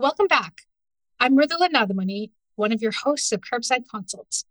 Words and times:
Welcome 0.00 0.28
back. 0.28 0.62
I'm 1.20 1.36
Mridula 1.36 1.68
Nadamani, 1.68 2.30
one 2.54 2.72
of 2.72 2.80
your 2.80 2.90
hosts 2.90 3.32
of 3.32 3.42
Curbside 3.42 3.86
Consults. 3.86 4.46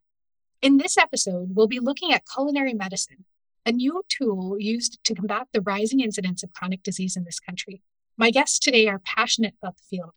In 0.61 0.77
this 0.77 0.95
episode, 0.95 1.55
we'll 1.55 1.65
be 1.65 1.79
looking 1.79 2.13
at 2.13 2.27
culinary 2.31 2.75
medicine, 2.75 3.25
a 3.65 3.71
new 3.71 4.03
tool 4.09 4.57
used 4.59 5.03
to 5.05 5.15
combat 5.15 5.47
the 5.51 5.61
rising 5.61 6.01
incidence 6.01 6.43
of 6.43 6.53
chronic 6.53 6.83
disease 6.83 7.17
in 7.17 7.23
this 7.23 7.39
country. 7.39 7.81
My 8.15 8.29
guests 8.29 8.59
today 8.59 8.87
are 8.87 8.99
passionate 8.99 9.55
about 9.59 9.77
the 9.77 9.83
field. 9.89 10.11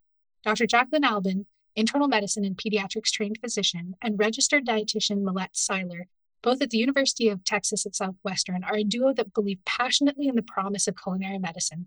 Dr. 0.45 0.67
Jaclyn 0.67 1.03
Albin, 1.03 1.47
internal 1.75 2.09
medicine 2.09 2.45
and 2.45 2.55
pediatrics 2.55 3.11
trained 3.11 3.39
physician, 3.41 3.95
and 4.03 4.19
registered 4.19 4.67
dietitian 4.67 5.23
Milette 5.23 5.55
Siler, 5.55 6.03
both 6.43 6.61
at 6.61 6.69
the 6.69 6.77
University 6.77 7.31
of 7.31 7.43
Texas 7.43 7.87
at 7.87 7.97
Southwestern, 7.97 8.65
are 8.65 8.77
a 8.77 8.85
duo 8.85 9.15
that 9.15 9.33
believe 9.33 9.65
passionately 9.65 10.29
in 10.29 10.37
the 10.37 10.43
promise 10.43 10.87
of 10.87 11.03
culinary 11.03 11.39
medicine 11.39 11.87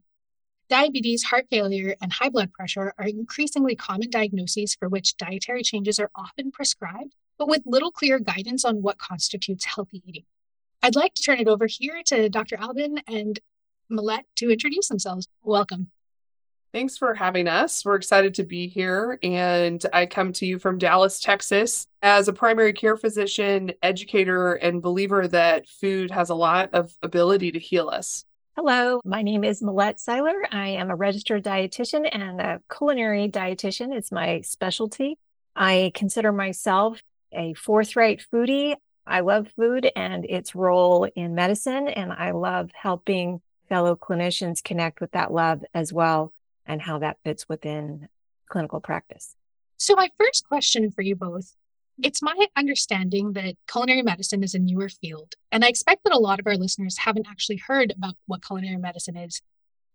Diabetes, 0.67 1.23
heart 1.23 1.45
failure, 1.51 1.95
and 2.01 2.11
high 2.11 2.29
blood 2.29 2.51
pressure 2.51 2.91
are 2.97 3.07
increasingly 3.07 3.75
common 3.75 4.09
diagnoses 4.09 4.73
for 4.73 4.89
which 4.89 5.15
dietary 5.15 5.61
changes 5.61 5.99
are 5.99 6.09
often 6.15 6.51
prescribed, 6.51 7.13
but 7.37 7.47
with 7.47 7.61
little 7.67 7.91
clear 7.91 8.17
guidance 8.17 8.65
on 8.65 8.81
what 8.81 8.97
constitutes 8.97 9.65
healthy 9.65 10.01
eating. 10.07 10.25
I'd 10.81 10.95
like 10.95 11.13
to 11.15 11.21
turn 11.21 11.39
it 11.39 11.47
over 11.47 11.67
here 11.67 12.01
to 12.07 12.29
Dr. 12.29 12.57
Albin 12.57 12.99
and 13.07 13.39
Milette 13.89 14.25
to 14.37 14.49
introduce 14.49 14.87
themselves. 14.87 15.27
Welcome. 15.43 15.91
Thanks 16.73 16.97
for 16.97 17.13
having 17.13 17.47
us. 17.47 17.85
We're 17.85 17.95
excited 17.95 18.34
to 18.34 18.43
be 18.43 18.67
here. 18.67 19.20
And 19.21 19.84
I 19.93 20.07
come 20.07 20.34
to 20.34 20.45
you 20.45 20.59
from 20.59 20.79
Dallas, 20.79 21.20
Texas, 21.20 21.87
as 22.01 22.27
a 22.27 22.34
primary 22.34 22.73
care 22.73 22.97
physician, 22.97 23.71
educator, 23.81 24.55
and 24.55 24.81
believer 24.81 25.27
that 25.27 25.70
food 25.70 26.11
has 26.11 26.31
a 26.31 26.35
lot 26.35 26.71
of 26.73 26.93
ability 27.01 27.51
to 27.51 27.59
heal 27.59 27.87
us. 27.87 28.25
Hello, 28.57 29.01
my 29.03 29.21
name 29.21 29.43
is 29.43 29.61
Milette 29.61 29.98
Siler. 29.98 30.43
I 30.49 30.70
am 30.70 30.89
a 30.89 30.95
registered 30.95 31.43
dietitian 31.43 32.07
and 32.09 32.39
a 32.39 32.62
culinary 32.73 33.27
dietitian. 33.27 33.93
It's 33.93 34.13
my 34.13 34.39
specialty. 34.41 35.17
I 35.57 35.91
consider 35.93 36.31
myself 36.31 37.01
a 37.34 37.53
forthright 37.55 38.25
foodie. 38.34 38.77
I 39.05 39.20
love 39.20 39.49
food 39.57 39.91
and 39.93 40.23
its 40.23 40.55
role 40.55 41.03
in 41.03 41.35
medicine, 41.35 41.89
and 41.89 42.13
I 42.13 42.31
love 42.31 42.71
helping 42.73 43.41
fellow 43.67 43.97
clinicians 43.97 44.63
connect 44.63 45.01
with 45.01 45.12
that 45.12 45.34
love 45.34 45.65
as 45.73 45.91
well 45.91 46.31
and 46.65 46.81
how 46.81 46.99
that 46.99 47.17
fits 47.25 47.49
within 47.49 48.07
clinical 48.47 48.79
practice. 48.79 49.35
So, 49.75 49.95
my 49.95 50.09
first 50.17 50.47
question 50.47 50.91
for 50.91 51.01
you 51.01 51.17
both 51.17 51.53
it's 52.01 52.21
my 52.21 52.35
understanding 52.55 53.34
that 53.34 53.55
culinary 53.71 54.01
medicine 54.01 54.43
is 54.43 54.54
a 54.54 54.60
newer 54.60 54.90
field, 54.90 55.34
and 55.51 55.63
I 55.63 55.70
expect 55.70 56.04
that 56.04 56.13
a 56.13 56.20
lot 56.20 56.40
of 56.40 56.48
our 56.48 56.55
listeners 56.55 56.98
haven't 56.99 57.27
actually 57.29 57.62
heard 57.68 57.93
about 57.96 58.15
what 58.27 58.46
culinary 58.46 58.77
medicine 58.77 59.18
is. 59.18 59.41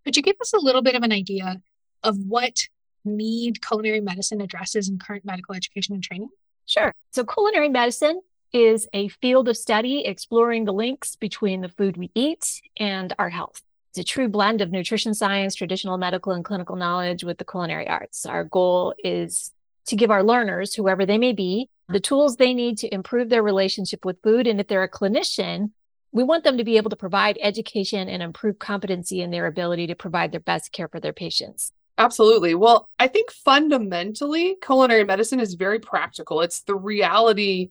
Could 0.04 0.16
you 0.16 0.22
give 0.22 0.36
us 0.40 0.52
a 0.52 0.58
little 0.58 0.82
bit 0.82 0.94
of 0.94 1.02
an 1.02 1.12
idea 1.12 1.60
of 2.02 2.16
what 2.26 2.68
need 3.04 3.60
culinary 3.62 4.00
medicine 4.00 4.40
addresses 4.40 4.88
in 4.88 4.98
current 4.98 5.24
medical 5.24 5.54
education 5.54 5.94
and 5.94 6.02
training? 6.02 6.30
Sure. 6.66 6.92
So, 7.10 7.24
culinary 7.24 7.68
medicine 7.68 8.20
is 8.52 8.88
a 8.92 9.08
field 9.08 9.48
of 9.48 9.56
study 9.56 10.04
exploring 10.04 10.64
the 10.64 10.72
links 10.72 11.16
between 11.16 11.60
the 11.60 11.68
food 11.68 11.96
we 11.96 12.10
eat 12.14 12.60
and 12.78 13.12
our 13.18 13.28
health. 13.28 13.62
It's 13.90 13.98
a 13.98 14.04
true 14.04 14.28
blend 14.28 14.60
of 14.60 14.70
nutrition 14.70 15.14
science, 15.14 15.54
traditional 15.54 15.98
medical, 15.98 16.32
and 16.32 16.44
clinical 16.44 16.76
knowledge 16.76 17.24
with 17.24 17.38
the 17.38 17.44
culinary 17.44 17.88
arts. 17.88 18.24
Our 18.24 18.44
goal 18.44 18.94
is 19.02 19.52
to 19.86 19.96
give 19.96 20.10
our 20.10 20.22
learners, 20.22 20.74
whoever 20.74 21.04
they 21.04 21.18
may 21.18 21.32
be, 21.32 21.68
the 21.92 22.00
tools 22.00 22.36
they 22.36 22.54
need 22.54 22.78
to 22.78 22.94
improve 22.94 23.28
their 23.28 23.42
relationship 23.42 24.04
with 24.04 24.22
food. 24.22 24.46
And 24.46 24.60
if 24.60 24.68
they're 24.68 24.82
a 24.82 24.90
clinician, 24.90 25.70
we 26.12 26.24
want 26.24 26.44
them 26.44 26.58
to 26.58 26.64
be 26.64 26.76
able 26.76 26.90
to 26.90 26.96
provide 26.96 27.38
education 27.40 28.08
and 28.08 28.22
improve 28.22 28.58
competency 28.58 29.22
in 29.22 29.30
their 29.30 29.46
ability 29.46 29.86
to 29.88 29.94
provide 29.94 30.32
their 30.32 30.40
best 30.40 30.72
care 30.72 30.88
for 30.88 31.00
their 31.00 31.12
patients. 31.12 31.72
Absolutely. 31.98 32.54
Well, 32.54 32.88
I 32.98 33.08
think 33.08 33.30
fundamentally, 33.30 34.56
culinary 34.62 35.04
medicine 35.04 35.38
is 35.38 35.54
very 35.54 35.78
practical. 35.78 36.40
It's 36.40 36.62
the 36.62 36.74
reality 36.74 37.70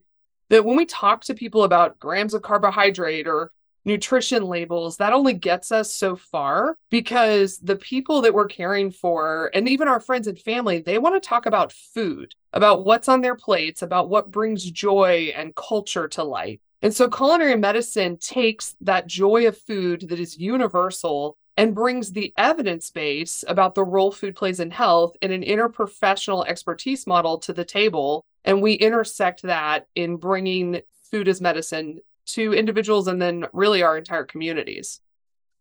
that 0.49 0.65
when 0.65 0.77
we 0.77 0.85
talk 0.85 1.23
to 1.25 1.33
people 1.33 1.63
about 1.63 1.99
grams 1.99 2.33
of 2.33 2.41
carbohydrate 2.41 3.27
or 3.27 3.51
nutrition 3.85 4.43
labels, 4.43 4.97
that 4.97 5.13
only 5.13 5.33
gets 5.33 5.71
us 5.71 5.93
so 5.93 6.15
far 6.15 6.77
because 6.89 7.57
the 7.59 7.75
people 7.75 8.21
that 8.21 8.33
we're 8.33 8.47
caring 8.47 8.91
for, 8.91 9.49
and 9.53 9.67
even 9.67 9.87
our 9.87 9.99
friends 9.99 10.27
and 10.27 10.39
family, 10.39 10.79
they 10.79 10.97
want 10.97 11.21
to 11.21 11.27
talk 11.27 11.45
about 11.45 11.71
food, 11.71 12.35
about 12.53 12.85
what's 12.85 13.09
on 13.09 13.21
their 13.21 13.35
plates, 13.35 13.81
about 13.81 14.09
what 14.09 14.31
brings 14.31 14.69
joy 14.69 15.31
and 15.35 15.55
culture 15.55 16.07
to 16.09 16.23
life. 16.23 16.59
And 16.81 16.93
so 16.93 17.09
culinary 17.09 17.57
medicine 17.57 18.17
takes 18.17 18.75
that 18.81 19.07
joy 19.07 19.47
of 19.47 19.57
food 19.57 20.07
that 20.09 20.19
is 20.19 20.37
universal 20.37 21.37
and 21.57 21.75
brings 21.75 22.13
the 22.13 22.33
evidence 22.37 22.89
base 22.89 23.43
about 23.45 23.75
the 23.75 23.83
role 23.83 24.13
food 24.13 24.33
plays 24.33 24.61
in 24.61 24.71
health 24.71 25.13
in 25.21 25.31
an 25.33 25.43
interprofessional 25.43 26.47
expertise 26.47 27.05
model 27.05 27.37
to 27.39 27.51
the 27.51 27.65
table. 27.65 28.23
And 28.45 28.61
we 28.61 28.73
intersect 28.73 29.41
that 29.41 29.87
in 29.93 30.15
bringing 30.15 30.79
food 31.11 31.27
as 31.27 31.41
medicine 31.41 31.99
to 32.33 32.53
individuals 32.53 33.07
and 33.07 33.21
then 33.21 33.45
really 33.53 33.83
our 33.83 33.97
entire 33.97 34.23
communities. 34.23 35.01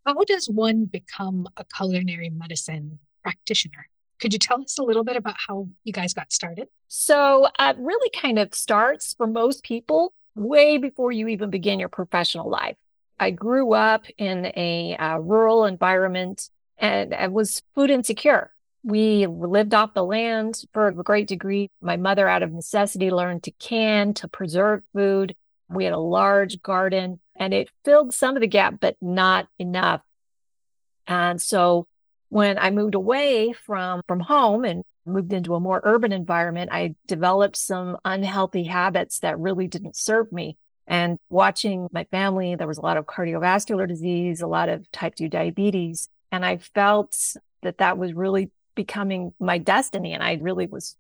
How 0.07 0.15
does 0.27 0.49
one 0.49 0.87
become 0.87 1.47
a 1.57 1.65
culinary 1.65 2.31
medicine 2.31 2.99
practitioner? 3.23 3.89
Could 4.21 4.33
you 4.33 4.39
tell 4.39 4.63
us 4.63 4.79
a 4.79 4.83
little 4.83 5.05
bit 5.05 5.17
about 5.17 5.37
how 5.47 5.69
you 5.85 5.93
guys 5.93 6.15
got 6.15 6.33
started? 6.33 6.69
So, 6.89 7.49
uh, 7.59 7.75
really 7.79 8.11
kind 8.11 8.39
of 8.39 8.55
starts 8.55 9.15
for 9.15 9.27
most 9.27 9.63
people 9.63 10.13
way 10.35 10.79
before 10.79 11.13
you 11.13 11.29
even 11.29 11.51
begin 11.51 11.79
your 11.79 11.89
professional 11.89 12.49
life. 12.49 12.77
I 13.21 13.31
grew 13.31 13.75
up 13.75 14.07
in 14.17 14.47
a 14.57 14.97
uh, 14.99 15.19
rural 15.19 15.65
environment 15.65 16.49
and 16.79 17.15
I 17.15 17.29
was 17.29 17.63
food 17.75 17.91
insecure. 17.91 18.53
We 18.85 19.27
lived 19.27 19.75
off 19.75 19.95
the 19.95 20.05
land 20.05 20.63
for 20.73 20.89
a 20.89 20.95
great 20.95 21.27
degree. 21.27 21.69
My 21.81 21.97
mother, 21.97 22.29
out 22.29 22.45
of 22.45 22.53
necessity, 22.53 23.11
learned 23.11 23.43
to 23.45 23.51
can, 23.51 24.15
to 24.15 24.29
preserve 24.29 24.83
food. 24.95 25.35
We 25.69 25.85
had 25.85 25.93
a 25.93 25.99
large 25.99 26.63
garden 26.63 27.21
and 27.37 27.55
it 27.55 27.71
filled 27.85 28.15
some 28.15 28.37
of 28.37 28.41
the 28.41 28.47
gap, 28.47 28.77
but 28.81 28.97
not 29.01 29.49
enough. 29.59 30.03
And 31.07 31.41
so 31.41 31.87
when 32.29 32.59
I 32.59 32.71
moved 32.71 32.95
away 32.95 33.53
from, 33.53 34.03
from 34.07 34.21
home 34.21 34.65
and 34.65 34.83
moved 35.07 35.33
into 35.33 35.55
a 35.55 35.61
more 35.61 35.81
urban 35.85 36.13
environment, 36.13 36.71
I 36.73 36.95
developed 37.07 37.57
some 37.57 37.97
unhealthy 38.05 38.65
habits 38.65 39.21
that 39.21 39.39
really 39.39 39.67
didn't 39.67 39.97
serve 39.97 40.31
me. 40.33 40.57
And 40.87 41.19
watching 41.29 41.89
my 41.93 42.05
family, 42.05 42.55
there 42.55 42.67
was 42.67 42.79
a 42.79 42.83
lot 42.83 42.97
of 42.97 43.07
cardiovascular 43.07 43.87
disease, 43.87 44.41
a 44.41 44.47
lot 44.47 44.69
of 44.69 44.91
type 44.91 45.15
2 45.15 45.29
diabetes. 45.29 46.09
And 46.33 46.45
I 46.45 46.59
felt 46.59 47.37
that 47.63 47.79
that 47.79 47.99
was 47.99 48.13
really 48.15 48.51
becoming 48.75 49.33
my 49.39 49.59
destiny. 49.59 50.15
And 50.15 50.23
I 50.23 50.39
really 50.41 50.67
was 50.67 50.97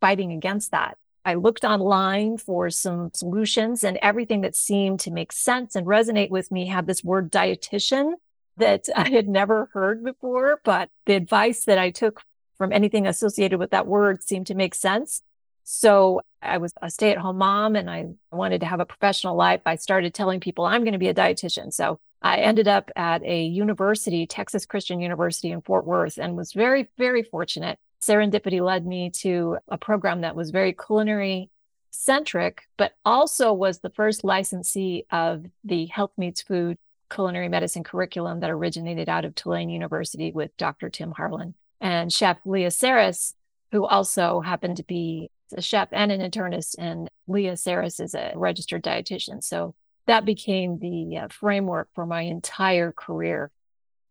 fighting 0.00 0.32
against 0.32 0.70
that. 0.70 0.96
I 1.24 1.34
looked 1.34 1.64
online 1.64 2.36
for 2.38 2.70
some 2.70 3.10
solutions, 3.14 3.84
and 3.84 3.98
everything 4.02 4.40
that 4.40 4.56
seemed 4.56 5.00
to 5.00 5.10
make 5.10 5.32
sense 5.32 5.76
and 5.76 5.86
resonate 5.86 6.30
with 6.30 6.50
me 6.50 6.66
had 6.66 6.86
this 6.86 7.04
word 7.04 7.30
dietitian 7.30 8.14
that 8.56 8.88
I 8.96 9.08
had 9.08 9.28
never 9.28 9.68
heard 9.72 10.04
before. 10.04 10.60
But 10.64 10.90
the 11.06 11.14
advice 11.14 11.64
that 11.64 11.78
I 11.78 11.90
took 11.90 12.22
from 12.58 12.72
anything 12.72 13.06
associated 13.06 13.58
with 13.58 13.70
that 13.70 13.86
word 13.86 14.22
seemed 14.22 14.46
to 14.48 14.54
make 14.54 14.74
sense. 14.74 15.22
So 15.64 16.22
I 16.40 16.58
was 16.58 16.72
a 16.82 16.90
stay 16.90 17.12
at 17.12 17.18
home 17.18 17.38
mom 17.38 17.76
and 17.76 17.88
I 17.88 18.06
wanted 18.32 18.60
to 18.60 18.66
have 18.66 18.80
a 18.80 18.86
professional 18.86 19.36
life. 19.36 19.60
I 19.64 19.76
started 19.76 20.12
telling 20.12 20.40
people 20.40 20.64
I'm 20.64 20.82
going 20.82 20.92
to 20.92 20.98
be 20.98 21.08
a 21.08 21.14
dietitian. 21.14 21.72
So 21.72 22.00
I 22.20 22.38
ended 22.38 22.68
up 22.68 22.90
at 22.96 23.22
a 23.24 23.44
university, 23.44 24.26
Texas 24.26 24.66
Christian 24.66 25.00
University 25.00 25.50
in 25.50 25.60
Fort 25.60 25.86
Worth, 25.86 26.18
and 26.18 26.36
was 26.36 26.52
very, 26.52 26.88
very 26.98 27.22
fortunate 27.22 27.78
serendipity 28.02 28.60
led 28.60 28.84
me 28.84 29.10
to 29.10 29.58
a 29.68 29.78
program 29.78 30.22
that 30.22 30.36
was 30.36 30.50
very 30.50 30.72
culinary 30.72 31.50
centric, 31.90 32.62
but 32.76 32.94
also 33.04 33.52
was 33.52 33.78
the 33.78 33.90
first 33.90 34.24
licensee 34.24 35.06
of 35.10 35.44
the 35.64 35.86
Health 35.86 36.12
Meets 36.16 36.42
Food 36.42 36.78
culinary 37.10 37.48
medicine 37.48 37.84
curriculum 37.84 38.40
that 38.40 38.50
originated 38.50 39.08
out 39.08 39.24
of 39.24 39.34
Tulane 39.34 39.68
University 39.68 40.32
with 40.32 40.56
Dr. 40.56 40.88
Tim 40.88 41.12
Harlan 41.12 41.54
and 41.80 42.12
Chef 42.12 42.38
Leah 42.44 42.68
Sarris, 42.68 43.34
who 43.70 43.86
also 43.86 44.40
happened 44.40 44.78
to 44.78 44.84
be 44.84 45.30
a 45.54 45.60
chef 45.60 45.88
and 45.92 46.10
an 46.10 46.20
internist. 46.20 46.74
And 46.78 47.10
Leah 47.28 47.52
Sarris 47.52 48.00
is 48.00 48.14
a 48.14 48.32
registered 48.34 48.82
dietitian. 48.82 49.44
So 49.44 49.74
that 50.06 50.24
became 50.24 50.78
the 50.78 51.18
uh, 51.18 51.28
framework 51.28 51.88
for 51.94 52.06
my 52.06 52.22
entire 52.22 52.92
career. 52.92 53.50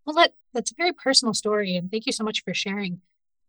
Well, 0.05 0.15
that, 0.15 0.33
that's 0.53 0.71
a 0.71 0.75
very 0.75 0.93
personal 0.93 1.33
story. 1.33 1.75
And 1.75 1.89
thank 1.89 2.05
you 2.05 2.11
so 2.11 2.23
much 2.23 2.43
for 2.43 2.53
sharing 2.53 3.01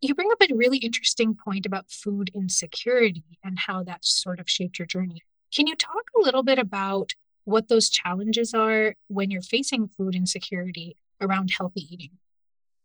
you 0.03 0.15
bring 0.15 0.31
up 0.31 0.41
a 0.41 0.53
really 0.53 0.77
interesting 0.77 1.35
point 1.35 1.65
about 1.65 1.89
food 1.89 2.29
insecurity 2.33 3.23
and 3.43 3.57
how 3.57 3.83
that 3.83 4.03
sort 4.03 4.39
of 4.39 4.49
shaped 4.49 4.77
your 4.77 4.85
journey. 4.85 5.21
Can 5.55 5.67
you 5.67 5.75
talk 5.75 6.03
a 6.15 6.21
little 6.21 6.43
bit 6.43 6.59
about 6.59 7.13
what 7.45 7.67
those 7.67 7.89
challenges 7.89 8.53
are 8.53 8.95
when 9.07 9.31
you're 9.31 9.41
facing 9.41 9.87
food 9.87 10.15
insecurity 10.15 10.97
around 11.21 11.51
healthy 11.57 11.87
eating? 11.89 12.11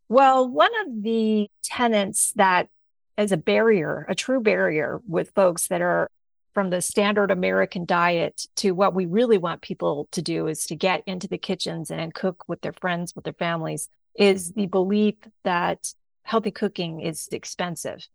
Well, 0.09 0.49
one 0.49 0.71
of 0.87 1.03
the 1.03 1.51
tenets 1.63 2.33
that 2.33 2.69
is 3.17 3.33
a 3.33 3.37
barrier, 3.37 4.07
a 4.09 4.15
true 4.15 4.41
barrier 4.41 5.01
with 5.07 5.31
folks 5.31 5.69
that 5.69 5.83
are 5.83 6.11
from 6.55 6.71
the 6.71 6.81
standard 6.81 7.31
American 7.31 7.85
diet 7.85 8.47
to 8.57 8.73
what 8.73 8.95
we 8.95 9.07
really 9.07 9.39
want 9.39 9.61
people 9.61 10.09
to 10.13 10.23
do 10.23 10.47
is 10.47 10.67
to 10.67 10.77
get 10.77 11.03
into 11.07 11.29
the 11.29 11.39
kitchens 11.39 11.91
and 11.91 12.15
cook 12.15 12.45
with 12.49 12.61
their 12.63 12.73
friends, 12.73 13.15
with 13.15 13.25
their 13.25 13.33
families, 13.33 13.89
is 14.17 14.53
the 14.53 14.67
belief 14.67 15.15
that 15.45 15.93
healthy 16.29 16.51
cooking 16.51 17.01
is 17.01 17.27
expensive. 17.33 18.07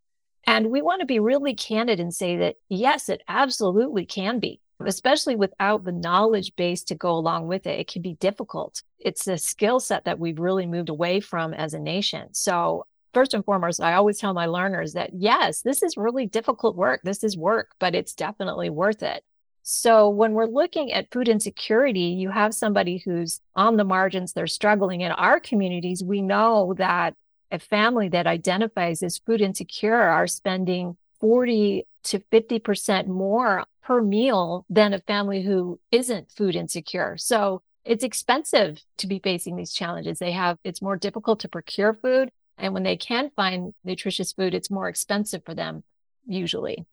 And 0.46 0.70
we 0.70 0.84
want 0.84 1.00
to 1.00 1.08
be 1.08 1.20
really 1.20 1.56
candid 1.56 2.00
and 2.00 2.14
say 2.14 2.38
that, 2.38 2.58
yes, 2.70 3.10
it 3.10 3.24
absolutely 3.28 4.06
can 4.06 4.38
be, 4.38 4.60
especially 4.86 5.36
without 5.36 5.84
the 5.84 5.92
knowledge 5.92 6.56
base 6.56 6.84
to 6.84 6.96
go 6.96 7.12
along 7.12 7.48
with 7.48 7.66
it. 7.66 7.80
It 7.80 7.92
can 7.92 8.04
be 8.04 8.14
difficult. 8.14 8.84
It's 9.00 9.28
a 9.28 9.40
skill 9.40 9.80
set 9.80 10.06
that 10.06 10.20
we've 10.20 10.40
really 10.40 10.68
moved 10.68 10.90
away 10.90 11.22
from 11.22 11.56
as 11.56 11.74
a 11.74 11.80
nation. 11.80 12.28
So, 12.34 12.86
first 13.16 13.34
and 13.34 13.44
foremost, 13.44 13.82
I 13.82 13.96
always 13.96 14.20
tell 14.20 14.36
my 14.36 14.46
learners 14.46 14.94
that, 14.94 15.10
yes, 15.16 15.64
this 15.64 15.82
is 15.82 15.98
really 15.98 16.28
difficult 16.28 16.76
work. 16.76 17.02
This 17.04 17.24
is 17.24 17.36
work, 17.36 17.72
but 17.80 17.96
it's 17.96 18.14
definitely 18.14 18.70
worth 18.70 19.02
it. 19.02 19.24
So 19.64 20.10
when 20.10 20.34
we're 20.34 20.46
looking 20.46 20.92
at 20.92 21.12
food 21.12 21.30
insecurity, 21.30 22.18
you 22.22 22.30
have 22.30 22.54
somebody 22.54 22.98
who's 22.98 23.40
on 23.56 23.78
the 23.78 23.86
margins, 23.86 24.34
they're 24.34 24.46
struggling. 24.46 25.02
In 25.02 25.14
our 25.14 25.40
communities, 25.40 26.04
we 26.04 26.22
know 26.22 26.76
that 26.78 27.16
a 27.54 27.60
family 27.60 28.10
that 28.10 28.26
identifies 28.26 29.04
as 29.04 29.20
food 29.20 29.40
insecure 29.40 29.96
are 29.96 30.28
spending 30.28 30.98
40 31.22 31.86
to 32.06 32.20
50% 32.20 33.08
more 33.08 33.64
per 33.84 34.02
meal 34.02 34.66
than 34.70 34.94
a 34.94 35.00
family 35.00 35.44
who 35.44 35.80
isn't 35.92 36.32
food 36.32 36.56
insecure. 36.56 37.16
So 37.18 37.62
it's 37.86 38.04
expensive 38.04 38.82
to 38.98 39.08
be 39.08 39.20
facing 39.20 39.56
these 39.56 39.72
challenges. 39.72 40.18
They 40.18 40.32
have, 40.32 40.58
it's 40.64 40.82
more 40.82 40.98
difficult 40.98 41.42
to 41.42 41.48
procure 41.48 41.94
food. 41.94 42.32
And 42.58 42.74
when 42.74 42.84
they 42.84 42.98
can 42.98 43.30
find 43.36 43.74
nutritious 43.84 44.34
food, 44.34 44.56
it's 44.56 44.72
more 44.72 44.90
expensive 44.90 45.46
for 45.46 45.54
them 45.54 45.84
usually. 46.26 46.86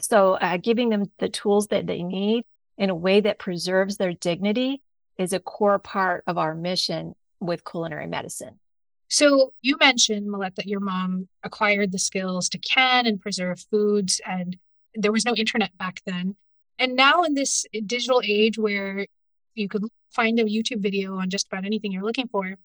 So, 0.00 0.34
uh, 0.34 0.56
giving 0.58 0.90
them 0.90 1.10
the 1.18 1.28
tools 1.28 1.68
that 1.68 1.86
they 1.86 2.02
need 2.02 2.44
in 2.76 2.90
a 2.90 2.94
way 2.94 3.20
that 3.20 3.38
preserves 3.38 3.96
their 3.96 4.12
dignity 4.12 4.80
is 5.18 5.32
a 5.32 5.40
core 5.40 5.80
part 5.80 6.22
of 6.26 6.38
our 6.38 6.54
mission 6.54 7.14
with 7.40 7.64
culinary 7.64 8.06
medicine. 8.06 8.60
So, 9.08 9.54
you 9.62 9.76
mentioned, 9.78 10.30
Milette, 10.30 10.56
that 10.56 10.66
your 10.66 10.80
mom 10.80 11.28
acquired 11.42 11.92
the 11.92 11.98
skills 11.98 12.48
to 12.50 12.58
can 12.58 13.06
and 13.06 13.20
preserve 13.20 13.64
foods, 13.70 14.20
and 14.26 14.56
there 14.94 15.12
was 15.12 15.24
no 15.24 15.34
internet 15.34 15.76
back 15.78 16.02
then. 16.04 16.36
And 16.78 16.94
now, 16.94 17.22
in 17.22 17.34
this 17.34 17.64
digital 17.86 18.20
age 18.24 18.58
where 18.58 19.06
you 19.54 19.68
could 19.68 19.84
find 20.10 20.38
a 20.38 20.44
YouTube 20.44 20.82
video 20.82 21.16
on 21.16 21.30
just 21.30 21.46
about 21.46 21.64
anything 21.64 21.90
you're 21.90 22.04
looking 22.04 22.28
for, 22.28 22.56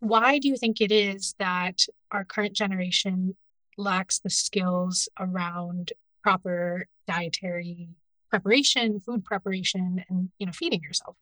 why 0.00 0.38
do 0.38 0.48
you 0.48 0.56
think 0.56 0.80
it 0.80 0.92
is 0.92 1.34
that 1.38 1.86
our 2.12 2.24
current 2.24 2.54
generation 2.54 3.34
lacks 3.76 4.18
the 4.18 4.30
skills 4.30 5.08
around 5.18 5.92
proper 6.22 6.86
dietary 7.06 7.88
preparation, 8.30 9.00
food 9.00 9.24
preparation, 9.24 10.04
and 10.08 10.30
you 10.38 10.46
know, 10.46 10.52
feeding 10.52 10.82
yourself. 10.82 11.16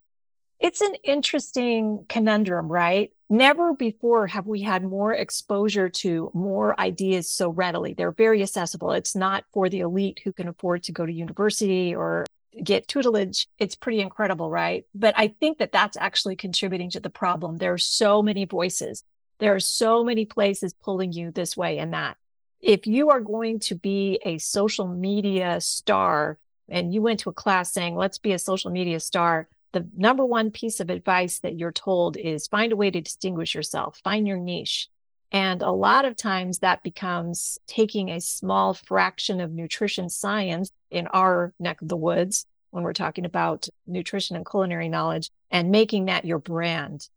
It's 0.65 0.81
an 0.81 0.95
interesting 1.05 2.07
conundrum, 2.09 2.73
right? 2.73 3.13
Never 3.29 3.75
before 3.75 4.29
have 4.29 4.47
we 4.47 4.63
had 4.63 4.83
more 4.83 5.13
exposure 5.13 5.91
to 5.91 6.31
more 6.33 6.81
ideas 6.81 7.29
so 7.29 7.51
readily. 7.51 7.93
They're 7.93 8.13
very 8.13 8.43
accessible. 8.43 8.93
It's 8.93 9.15
not 9.15 9.45
for 9.53 9.69
the 9.69 9.81
elite 9.81 10.23
who 10.25 10.33
can 10.33 10.49
afford 10.49 10.83
to 10.85 10.93
go 10.93 11.05
to 11.05 11.13
university 11.13 11.95
or 11.95 12.25
get 12.63 12.89
tutelage. 12.89 13.47
It's 13.59 13.75
pretty 13.75 14.01
incredible, 14.01 14.49
right? 14.49 14.87
But 14.95 15.13
I 15.19 15.29
think 15.39 15.59
that 15.59 15.71
that's 15.71 15.99
actually 15.99 16.37
contributing 16.37 16.89
to 16.93 17.01
the 17.01 17.11
problem. 17.11 17.59
There 17.59 17.75
are 17.75 17.77
so 17.77 18.23
many 18.23 18.47
voices. 18.47 19.05
There 19.41 19.55
are 19.55 19.61
so 19.61 20.03
many 20.03 20.25
places 20.25 20.73
pulling 20.73 21.13
you 21.13 21.31
this 21.31 21.59
way 21.59 21.77
and 21.77 21.93
that 21.93 22.17
if 22.63 22.87
you 22.87 23.11
are 23.11 23.21
going 23.21 23.59
to 23.69 23.75
be 23.75 24.19
a 24.25 24.39
social 24.39 24.89
media 24.89 25.61
star 25.61 26.39
and 26.71 26.95
you 26.95 27.03
went 27.03 27.21
to 27.21 27.29
a 27.29 27.35
class 27.35 27.71
saying, 27.71 27.97
let's 27.97 28.17
be 28.17 28.33
a 28.33 28.39
social 28.39 28.71
media 28.71 28.99
star, 28.99 29.47
the 29.75 29.87
number 29.97 30.25
one 30.25 30.51
piece 30.51 30.81
of 30.81 30.89
advice 30.89 31.41
that 31.41 31.59
you're 31.59 31.73
told 31.73 32.17
is 32.17 32.47
find 32.47 32.73
a 32.73 32.77
way 32.77 32.91
to 32.91 33.01
distinguish 33.01 33.55
yourself, 33.55 34.01
find 34.03 34.27
your 34.27 34.39
niche. 34.39 34.89
And 35.31 35.63
a 35.63 35.71
lot 35.73 36.05
of 36.05 36.17
times 36.17 36.61
that 36.61 36.83
becomes 36.85 37.59
taking 37.67 38.09
a 38.09 38.21
small 38.21 38.73
fraction 38.73 39.41
of 39.41 39.51
nutrition 39.51 40.09
science 40.09 40.71
in 40.91 41.09
our 41.09 41.53
neck 41.59 41.83
of 41.83 41.89
the 41.89 41.97
woods 41.97 42.47
when 42.71 42.85
we're 42.85 42.93
talking 42.93 43.25
about 43.25 43.69
nutrition 43.87 44.37
and 44.37 44.49
culinary 44.49 44.89
knowledge 44.89 45.31
and 45.51 45.71
making 45.71 46.07
that 46.07 46.25
your 46.25 46.39
brand. 46.39 47.09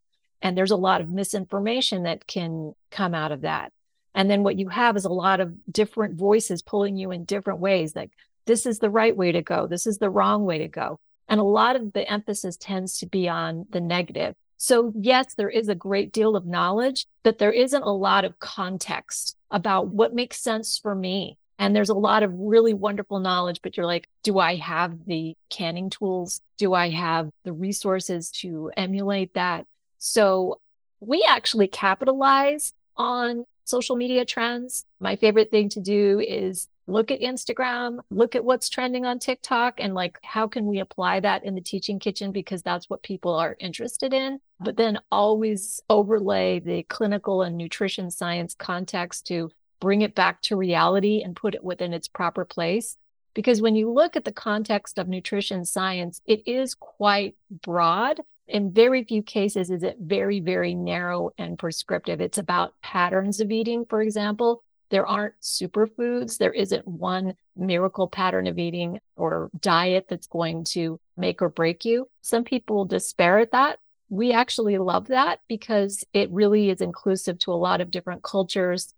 And 0.42 0.58
there's 0.58 0.72
a 0.72 0.76
lot 0.76 1.00
of 1.00 1.10
misinformation 1.10 2.04
that 2.04 2.28
can 2.28 2.74
come 2.90 3.14
out 3.14 3.32
of 3.32 3.42
that. 3.42 3.72
And 4.16 4.32
then 4.32 4.42
what 4.42 4.58
you 4.58 4.70
have 4.70 4.98
is 4.98 5.06
a 5.06 5.10
lot 5.10 5.40
of 5.40 5.54
different 5.72 6.16
voices 6.16 6.64
pulling 6.64 6.98
you 6.98 7.12
in 7.12 7.24
different 7.24 7.60
ways. 7.60 7.96
Like, 7.96 8.12
this 8.46 8.66
is 8.66 8.80
the 8.80 8.90
right 8.90 9.16
way 9.16 9.32
to 9.32 9.44
go. 9.44 9.68
This 9.68 9.86
is 9.86 10.00
the 10.00 10.10
wrong 10.10 10.44
way 10.44 10.58
to 10.58 10.68
go. 10.68 11.00
And 11.30 11.40
a 11.40 11.44
lot 11.44 11.76
of 11.76 11.94
the 11.94 12.10
emphasis 12.10 12.58
tends 12.58 12.98
to 13.00 13.06
be 13.06 13.28
on 13.28 13.66
the 13.70 13.82
negative. 13.82 14.36
So, 14.58 14.92
yes, 15.00 15.36
there 15.36 15.50
is 15.50 15.70
a 15.70 15.76
great 15.76 16.12
deal 16.12 16.36
of 16.36 16.46
knowledge, 16.46 17.06
but 17.24 17.38
there 17.38 17.52
isn't 17.52 17.84
a 17.84 17.92
lot 17.92 18.26
of 18.26 18.40
context 18.40 19.38
about 19.52 19.90
what 19.90 20.16
makes 20.16 20.42
sense 20.42 20.80
for 20.80 20.96
me. 20.96 21.38
And 21.60 21.76
there's 21.76 21.90
a 21.90 21.96
lot 21.96 22.24
of 22.24 22.32
really 22.34 22.74
wonderful 22.74 23.20
knowledge, 23.20 23.62
but 23.62 23.78
you're 23.78 23.86
like, 23.86 24.08
do 24.24 24.40
I 24.40 24.56
have 24.56 25.06
the 25.06 25.36
canning 25.50 25.90
tools? 25.90 26.42
Do 26.58 26.74
I 26.74 26.90
have 26.90 27.30
the 27.44 27.54
resources 27.54 28.32
to 28.42 28.72
emulate 28.76 29.34
that? 29.36 29.66
So, 30.00 30.60
we 31.00 31.24
actually 31.28 31.68
capitalize 31.68 32.74
on 32.96 33.46
social 33.66 33.96
media 33.96 34.26
trends. 34.26 34.86
My 35.00 35.16
favorite 35.16 35.52
thing 35.52 35.70
to 35.70 35.82
do 35.82 36.20
is 36.20 36.68
look 36.88 37.12
at 37.12 37.22
Instagram, 37.22 38.00
look 38.10 38.36
at 38.36 38.44
what's 38.44 38.70
trending 38.70 39.06
on 39.06 39.20
TikTok, 39.20 39.76
and 39.80 39.94
like, 39.94 40.18
how 40.24 40.48
can 40.48 40.66
we 40.66 40.80
apply 40.80 41.20
that 41.20 41.44
in 41.44 41.54
the 41.54 41.62
teaching 41.62 42.00
kitchen? 42.00 42.32
Because 42.32 42.64
that's 42.64 42.90
what 42.90 43.04
people 43.04 43.34
are 43.34 43.58
interested 43.60 44.14
in. 44.14 44.40
But 44.60 44.78
then 44.78 45.00
always 45.12 45.82
overlay 45.90 46.60
the 46.60 46.84
clinical 46.84 47.42
and 47.44 47.58
nutrition 47.58 48.10
science 48.10 48.56
context 48.56 49.28
to 49.28 49.52
bring 49.80 50.02
it 50.02 50.16
back 50.16 50.42
to 50.44 50.56
reality 50.56 51.22
and 51.24 51.36
put 51.36 51.54
it 51.54 51.64
within 51.64 51.94
its 51.94 52.08
proper 52.08 52.46
place. 52.46 52.98
Because 53.34 53.62
when 53.62 53.76
you 53.76 53.92
look 53.92 54.16
at 54.16 54.26
the 54.26 54.32
context 54.32 54.98
of 54.98 55.08
nutrition 55.08 55.64
science, 55.66 56.22
it 56.26 56.48
is 56.48 56.74
quite 56.74 57.36
broad 57.62 58.22
in 58.48 58.72
very 58.72 59.04
few 59.04 59.22
cases 59.22 59.70
is 59.70 59.84
it 59.84 59.98
very, 60.00 60.40
very 60.40 60.74
narrow 60.74 61.32
and 61.38 61.60
prescriptive. 61.60 62.22
It's 62.22 62.38
about 62.38 62.74
patterns 62.82 63.40
of 63.40 63.52
eating, 63.52 63.86
for 63.86 64.02
example. 64.02 64.64
There 64.90 65.06
aren't 65.06 65.40
superfoods. 65.42 66.38
There 66.38 66.54
isn't 66.54 66.88
one 66.88 67.36
miracle 67.56 68.08
pattern 68.08 68.48
of 68.48 68.58
eating 68.58 69.00
or 69.16 69.50
diet 69.60 70.08
that's 70.10 70.28
going 70.28 70.64
to 70.66 71.00
make 71.16 71.42
or 71.42 71.50
break 71.50 71.86
you. 71.86 72.10
Some 72.22 72.44
people 72.44 72.86
disparage 72.86 73.50
that. 73.52 73.80
We 74.10 74.32
actually 74.32 74.78
love 74.78 75.08
that 75.08 75.42
because 75.50 76.06
it 76.14 76.32
really 76.32 76.70
is 76.70 76.80
inclusive 76.80 77.40
to 77.40 77.52
a 77.52 77.56
lot 77.56 77.82
of 77.82 77.92
different 77.92 78.24
cultures. 78.24 78.94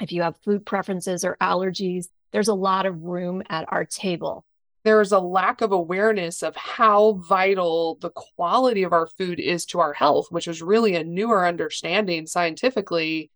If 0.00 0.10
you 0.10 0.22
have 0.22 0.36
food 0.38 0.66
preferences 0.66 1.24
or 1.24 1.36
allergies, 1.40 2.08
there's 2.32 2.48
a 2.48 2.54
lot 2.54 2.86
of 2.86 3.02
room 3.02 3.42
at 3.48 3.72
our 3.72 3.84
table 3.84 4.44
there's 4.84 5.12
a 5.12 5.18
lack 5.18 5.60
of 5.60 5.72
awareness 5.72 6.42
of 6.42 6.56
how 6.56 7.12
vital 7.12 7.98
the 8.00 8.10
quality 8.10 8.82
of 8.82 8.92
our 8.92 9.06
food 9.06 9.38
is 9.38 9.64
to 9.66 9.80
our 9.80 9.92
health, 9.92 10.26
which 10.30 10.48
is 10.48 10.62
really 10.62 10.96
a 10.96 11.04
newer 11.04 11.46
understanding 11.46 12.26
scientifically, 12.26 13.30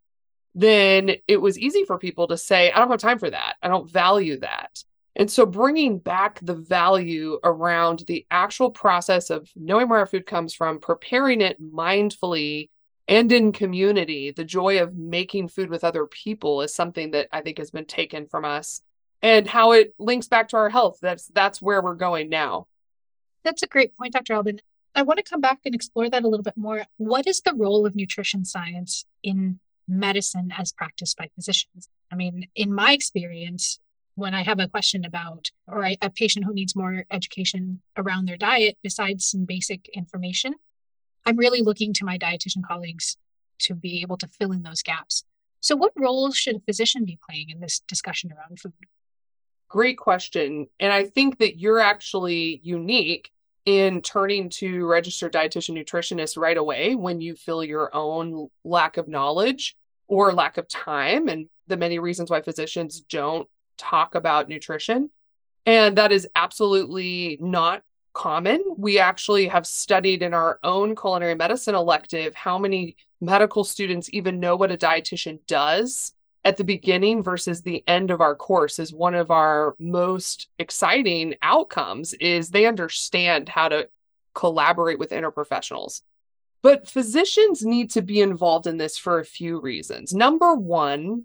then 0.56 1.10
it 1.28 1.36
was 1.36 1.58
easy 1.58 1.84
for 1.84 1.98
people 1.98 2.26
to 2.28 2.38
say, 2.38 2.72
I 2.72 2.78
don't 2.78 2.90
have 2.90 2.98
time 2.98 3.18
for 3.18 3.28
that. 3.28 3.56
I 3.62 3.68
don't 3.68 3.90
value 3.90 4.40
that. 4.40 4.82
And 5.14 5.30
so 5.30 5.44
bringing 5.44 5.98
back 5.98 6.40
the 6.40 6.54
value 6.54 7.38
around 7.44 8.04
the 8.06 8.26
actual 8.30 8.70
process 8.70 9.28
of 9.28 9.50
knowing 9.54 9.88
where 9.88 9.98
our 9.98 10.06
food 10.06 10.24
comes 10.24 10.54
from, 10.54 10.80
preparing 10.80 11.42
it 11.42 11.62
mindfully 11.62 12.70
and 13.06 13.30
in 13.30 13.52
community, 13.52 14.30
the 14.30 14.44
joy 14.44 14.82
of 14.82 14.96
making 14.96 15.48
food 15.48 15.68
with 15.68 15.84
other 15.84 16.06
people 16.06 16.62
is 16.62 16.74
something 16.74 17.10
that 17.10 17.28
I 17.30 17.42
think 17.42 17.58
has 17.58 17.70
been 17.70 17.84
taken 17.84 18.26
from 18.26 18.46
us 18.46 18.80
and 19.22 19.46
how 19.46 19.72
it 19.72 19.94
links 19.98 20.26
back 20.26 20.48
to 20.48 20.56
our 20.56 20.70
health. 20.70 20.98
That's 21.02 21.28
that's 21.28 21.62
where 21.62 21.82
we're 21.82 21.94
going 21.94 22.30
now. 22.30 22.66
That's 23.44 23.62
a 23.62 23.68
great 23.68 23.96
point, 23.96 24.14
Dr. 24.14 24.32
Albin. 24.32 24.60
I 24.94 25.02
want 25.02 25.18
to 25.18 25.22
come 25.22 25.42
back 25.42 25.60
and 25.66 25.74
explore 25.74 26.08
that 26.08 26.24
a 26.24 26.28
little 26.28 26.42
bit 26.42 26.56
more. 26.56 26.84
What 26.96 27.26
is 27.26 27.42
the 27.42 27.54
role 27.54 27.86
of 27.86 27.94
nutrition 27.94 28.44
science 28.44 29.04
in 29.22 29.60
medicine 29.88 30.52
as 30.56 30.72
practiced 30.72 31.16
by 31.16 31.28
physicians? 31.34 31.88
I 32.12 32.16
mean, 32.16 32.48
in 32.54 32.72
my 32.72 32.92
experience, 32.92 33.78
when 34.14 34.34
I 34.34 34.42
have 34.42 34.58
a 34.58 34.68
question 34.68 35.04
about, 35.04 35.50
or 35.66 35.84
I, 35.84 35.96
a 36.00 36.10
patient 36.10 36.44
who 36.44 36.54
needs 36.54 36.74
more 36.74 37.04
education 37.10 37.80
around 37.96 38.26
their 38.26 38.36
diet, 38.36 38.78
besides 38.82 39.26
some 39.26 39.44
basic 39.44 39.88
information, 39.90 40.54
I'm 41.26 41.36
really 41.36 41.60
looking 41.60 41.92
to 41.94 42.04
my 42.04 42.18
dietitian 42.18 42.62
colleagues 42.66 43.16
to 43.60 43.74
be 43.74 44.00
able 44.02 44.16
to 44.18 44.28
fill 44.28 44.52
in 44.52 44.62
those 44.62 44.82
gaps. 44.82 45.24
So, 45.60 45.76
what 45.76 45.92
roles 45.96 46.36
should 46.36 46.56
a 46.56 46.60
physician 46.60 47.04
be 47.04 47.18
playing 47.28 47.50
in 47.50 47.60
this 47.60 47.80
discussion 47.80 48.32
around 48.32 48.60
food? 48.60 48.72
Great 49.68 49.98
question. 49.98 50.68
And 50.78 50.92
I 50.92 51.04
think 51.04 51.38
that 51.38 51.58
you're 51.58 51.80
actually 51.80 52.60
unique 52.62 53.32
in 53.66 54.00
turning 54.00 54.48
to 54.48 54.86
registered 54.86 55.32
dietitian 55.32 55.76
nutritionist 55.76 56.38
right 56.38 56.56
away 56.56 56.94
when 56.94 57.20
you 57.20 57.34
feel 57.34 57.62
your 57.62 57.94
own 57.94 58.48
lack 58.64 58.96
of 58.96 59.08
knowledge 59.08 59.76
or 60.06 60.32
lack 60.32 60.56
of 60.56 60.68
time 60.68 61.28
and 61.28 61.48
the 61.66 61.76
many 61.76 61.98
reasons 61.98 62.30
why 62.30 62.40
physicians 62.40 63.00
don't 63.00 63.48
talk 63.76 64.14
about 64.14 64.48
nutrition. 64.48 65.10
And 65.66 65.98
that 65.98 66.12
is 66.12 66.28
absolutely 66.36 67.38
not 67.40 67.82
common. 68.12 68.62
We 68.78 69.00
actually 69.00 69.48
have 69.48 69.66
studied 69.66 70.22
in 70.22 70.32
our 70.32 70.60
own 70.62 70.94
culinary 70.94 71.34
medicine 71.34 71.74
elective 71.74 72.34
how 72.36 72.58
many 72.58 72.96
medical 73.20 73.64
students 73.64 74.08
even 74.12 74.38
know 74.38 74.54
what 74.54 74.70
a 74.70 74.76
dietitian 74.76 75.40
does 75.48 76.12
at 76.46 76.56
the 76.56 76.64
beginning 76.64 77.24
versus 77.24 77.60
the 77.60 77.82
end 77.88 78.12
of 78.12 78.20
our 78.20 78.36
course 78.36 78.78
is 78.78 78.92
one 78.92 79.16
of 79.16 79.32
our 79.32 79.74
most 79.80 80.48
exciting 80.60 81.34
outcomes 81.42 82.14
is 82.14 82.50
they 82.50 82.66
understand 82.66 83.48
how 83.48 83.68
to 83.68 83.88
collaborate 84.32 85.00
with 85.00 85.10
interprofessionals. 85.10 86.02
But 86.62 86.88
physicians 86.88 87.64
need 87.64 87.90
to 87.90 88.00
be 88.00 88.20
involved 88.20 88.68
in 88.68 88.76
this 88.76 88.96
for 88.96 89.18
a 89.18 89.24
few 89.24 89.60
reasons. 89.60 90.14
Number 90.14 90.54
one, 90.54 91.24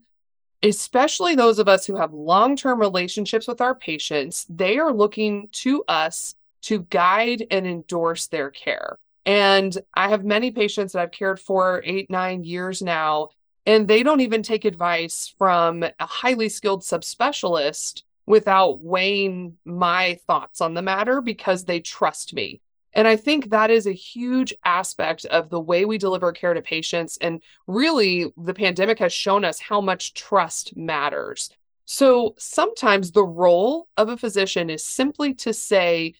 especially 0.63 1.35
those 1.35 1.59
of 1.59 1.67
us 1.67 1.85
who 1.85 1.97
have 1.97 2.13
long 2.13 2.55
term 2.55 2.79
relationships 2.79 3.47
with 3.47 3.61
our 3.61 3.75
patients, 3.75 4.47
they 4.49 4.79
are 4.79 4.91
looking 4.91 5.49
to 5.51 5.83
us 5.87 6.33
to 6.63 6.79
guide 6.89 7.45
and 7.51 7.67
endorse 7.67 8.25
their 8.25 8.49
care. 8.49 8.97
And 9.27 9.77
I 9.93 10.09
have 10.09 10.25
many 10.25 10.49
patients 10.49 10.93
that 10.93 11.03
I've 11.03 11.11
cared 11.11 11.39
for 11.39 11.83
eight, 11.85 12.09
nine 12.09 12.43
years 12.43 12.81
now, 12.81 13.29
and 13.65 13.87
they 13.87 14.03
don't 14.03 14.21
even 14.21 14.43
take 14.43 14.65
advice 14.65 15.33
from 15.37 15.83
a 15.83 15.93
highly 15.99 16.49
skilled 16.49 16.81
subspecialist 16.81 18.03
without 18.25 18.81
weighing 18.81 19.57
my 19.65 20.19
thoughts 20.27 20.61
on 20.61 20.73
the 20.73 20.81
matter 20.81 21.21
because 21.21 21.65
they 21.65 21.79
trust 21.79 22.33
me. 22.33 22.61
And 22.93 23.07
I 23.07 23.15
think 23.15 23.49
that 23.49 23.71
is 23.71 23.87
a 23.87 23.93
huge 23.93 24.53
aspect 24.65 25.25
of 25.25 25.49
the 25.49 25.59
way 25.59 25.85
we 25.85 25.97
deliver 25.97 26.31
care 26.31 26.53
to 26.53 26.61
patients. 26.61 27.17
And 27.21 27.41
really, 27.67 28.31
the 28.35 28.53
pandemic 28.53 28.99
has 28.99 29.13
shown 29.13 29.45
us 29.45 29.59
how 29.59 29.79
much 29.79 30.13
trust 30.13 30.75
matters. 30.75 31.49
So 31.85 32.35
sometimes 32.37 33.11
the 33.11 33.23
role 33.23 33.87
of 33.97 34.09
a 34.09 34.17
physician 34.17 34.69
is 34.69 34.83
simply 34.83 35.33
to 35.35 35.53
say, 35.53 36.15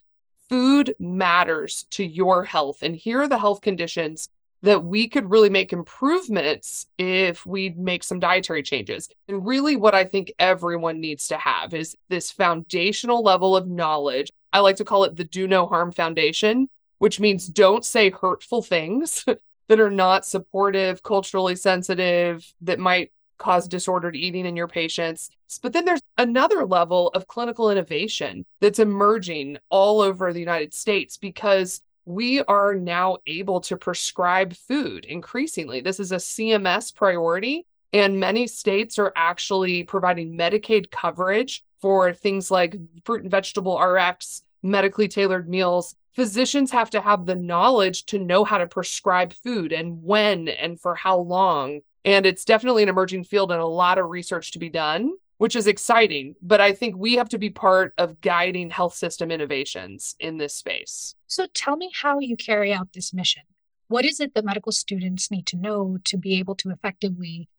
food 0.50 0.96
matters 1.00 1.86
to 1.92 2.06
your 2.06 2.44
health. 2.44 2.84
And 2.84 2.96
here 2.96 3.22
are 3.22 3.28
the 3.28 3.38
health 3.38 3.62
conditions 3.62 4.30
that 4.64 4.84
we 4.84 5.08
could 5.08 5.30
really 5.30 5.50
make 5.50 5.74
improvements 5.74 6.88
if 6.98 7.46
we 7.46 7.70
make 7.70 8.04
some 8.04 8.20
dietary 8.20 8.64
changes. 8.64 9.10
And 9.28 9.46
really, 9.46 9.76
what 9.76 9.96
I 9.96 10.06
think 10.06 10.32
everyone 10.38 11.02
needs 11.02 11.28
to 11.30 11.38
have 11.38 11.74
is 11.74 11.96
this 12.10 12.32
foundational 12.32 13.24
level 13.24 13.56
of 13.56 13.68
knowledge. 13.68 14.32
I 14.54 14.60
like 14.60 14.76
to 14.78 14.86
call 14.86 15.04
it 15.04 15.16
the 15.16 15.24
do 15.24 15.48
no 15.48 15.66
harm 15.66 15.92
foundation, 15.92 16.70
which 17.00 17.20
means 17.20 17.48
don't 17.48 17.86
say 17.86 18.10
hurtful 18.10 18.62
things 18.62 19.26
that 19.68 19.80
are 19.80 19.90
not 19.90 20.26
supportive, 20.26 21.02
culturally 21.02 21.56
sensitive, 21.56 22.54
that 22.62 22.80
might 22.80 23.12
cause 23.42 23.68
disordered 23.68 24.16
eating 24.16 24.46
in 24.46 24.56
your 24.56 24.68
patients. 24.68 25.32
But 25.64 25.74
then 25.74 25.84
there's 25.84 26.04
another 26.20 26.64
level 26.64 27.08
of 27.10 27.28
clinical 27.28 27.72
innovation 27.72 28.46
that's 28.60 28.78
emerging 28.78 29.58
all 29.70 30.00
over 30.00 30.32
the 30.32 30.40
United 30.40 30.76
States 30.76 31.18
because 31.18 31.82
we 32.06 32.42
are 32.44 32.76
now 32.76 33.18
able 33.28 33.62
to 33.62 33.78
prescribe 33.78 34.54
food 34.54 35.06
increasingly. 35.06 35.82
This 35.82 36.00
is 36.00 36.12
a 36.12 36.18
CMS 36.18 36.94
priority, 36.94 37.66
and 37.94 38.20
many 38.20 38.48
states 38.48 38.98
are 39.00 39.14
actually 39.16 39.84
providing 39.84 40.38
Medicaid 40.38 40.92
coverage 40.92 41.64
for 41.80 42.14
things 42.14 42.52
like 42.52 42.76
fruit 43.06 43.22
and 43.24 43.32
vegetable 43.32 43.80
RX, 43.80 44.44
medically 44.64 45.08
tailored 45.08 45.50
meals. 45.50 45.96
Physicians 46.14 46.72
have 46.72 46.90
to 46.92 47.02
have 47.02 47.26
the 47.26 47.36
knowledge 47.36 48.06
to 48.08 48.20
know 48.20 48.44
how 48.44 48.58
to 48.58 48.68
prescribe 48.68 49.34
food 49.34 49.72
and 49.72 50.04
when 50.04 50.48
and 50.48 50.80
for 50.80 50.96
how 50.96 51.18
long 51.18 51.82
and 52.04 52.26
it's 52.26 52.46
definitely 52.46 52.84
an 52.84 52.90
emerging 52.90 53.24
field 53.24 53.52
and 53.52 53.62
a 53.62 53.66
lot 53.66 53.98
of 53.98 54.10
research 54.10 54.52
to 54.52 54.60
be 54.60 54.70
done, 54.70 55.14
which 55.42 55.56
is 55.56 55.66
exciting. 55.66 56.36
But 56.40 56.62
I 56.62 56.72
think 56.72 56.96
we 56.96 57.16
have 57.16 57.30
to 57.30 57.40
be 57.40 57.50
part 57.50 57.96
of 57.98 58.22
guiding 58.22 58.70
health 58.70 58.94
system 58.94 59.32
innovations 59.32 60.16
in 60.20 60.38
this 60.38 60.54
space. 60.54 61.16
So 61.26 61.48
tell 61.56 61.76
me 61.76 61.90
how 62.00 62.20
you 62.20 62.38
carry 62.38 62.72
out 62.72 62.94
this 62.94 63.12
mission. 63.12 63.42
What 63.88 64.06
is 64.06 64.20
it 64.20 64.36
that 64.36 64.46
medical 64.46 64.72
students 64.72 65.32
need 65.32 65.48
to 65.48 65.58
know 65.58 65.98
to 66.04 66.18
be 66.20 66.38
able 66.38 66.54
to 66.58 66.70
effectively, 66.70 67.50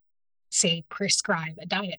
say, 0.49 0.85
prescribe 0.91 1.57
a 1.61 1.67
diet? 1.67 1.99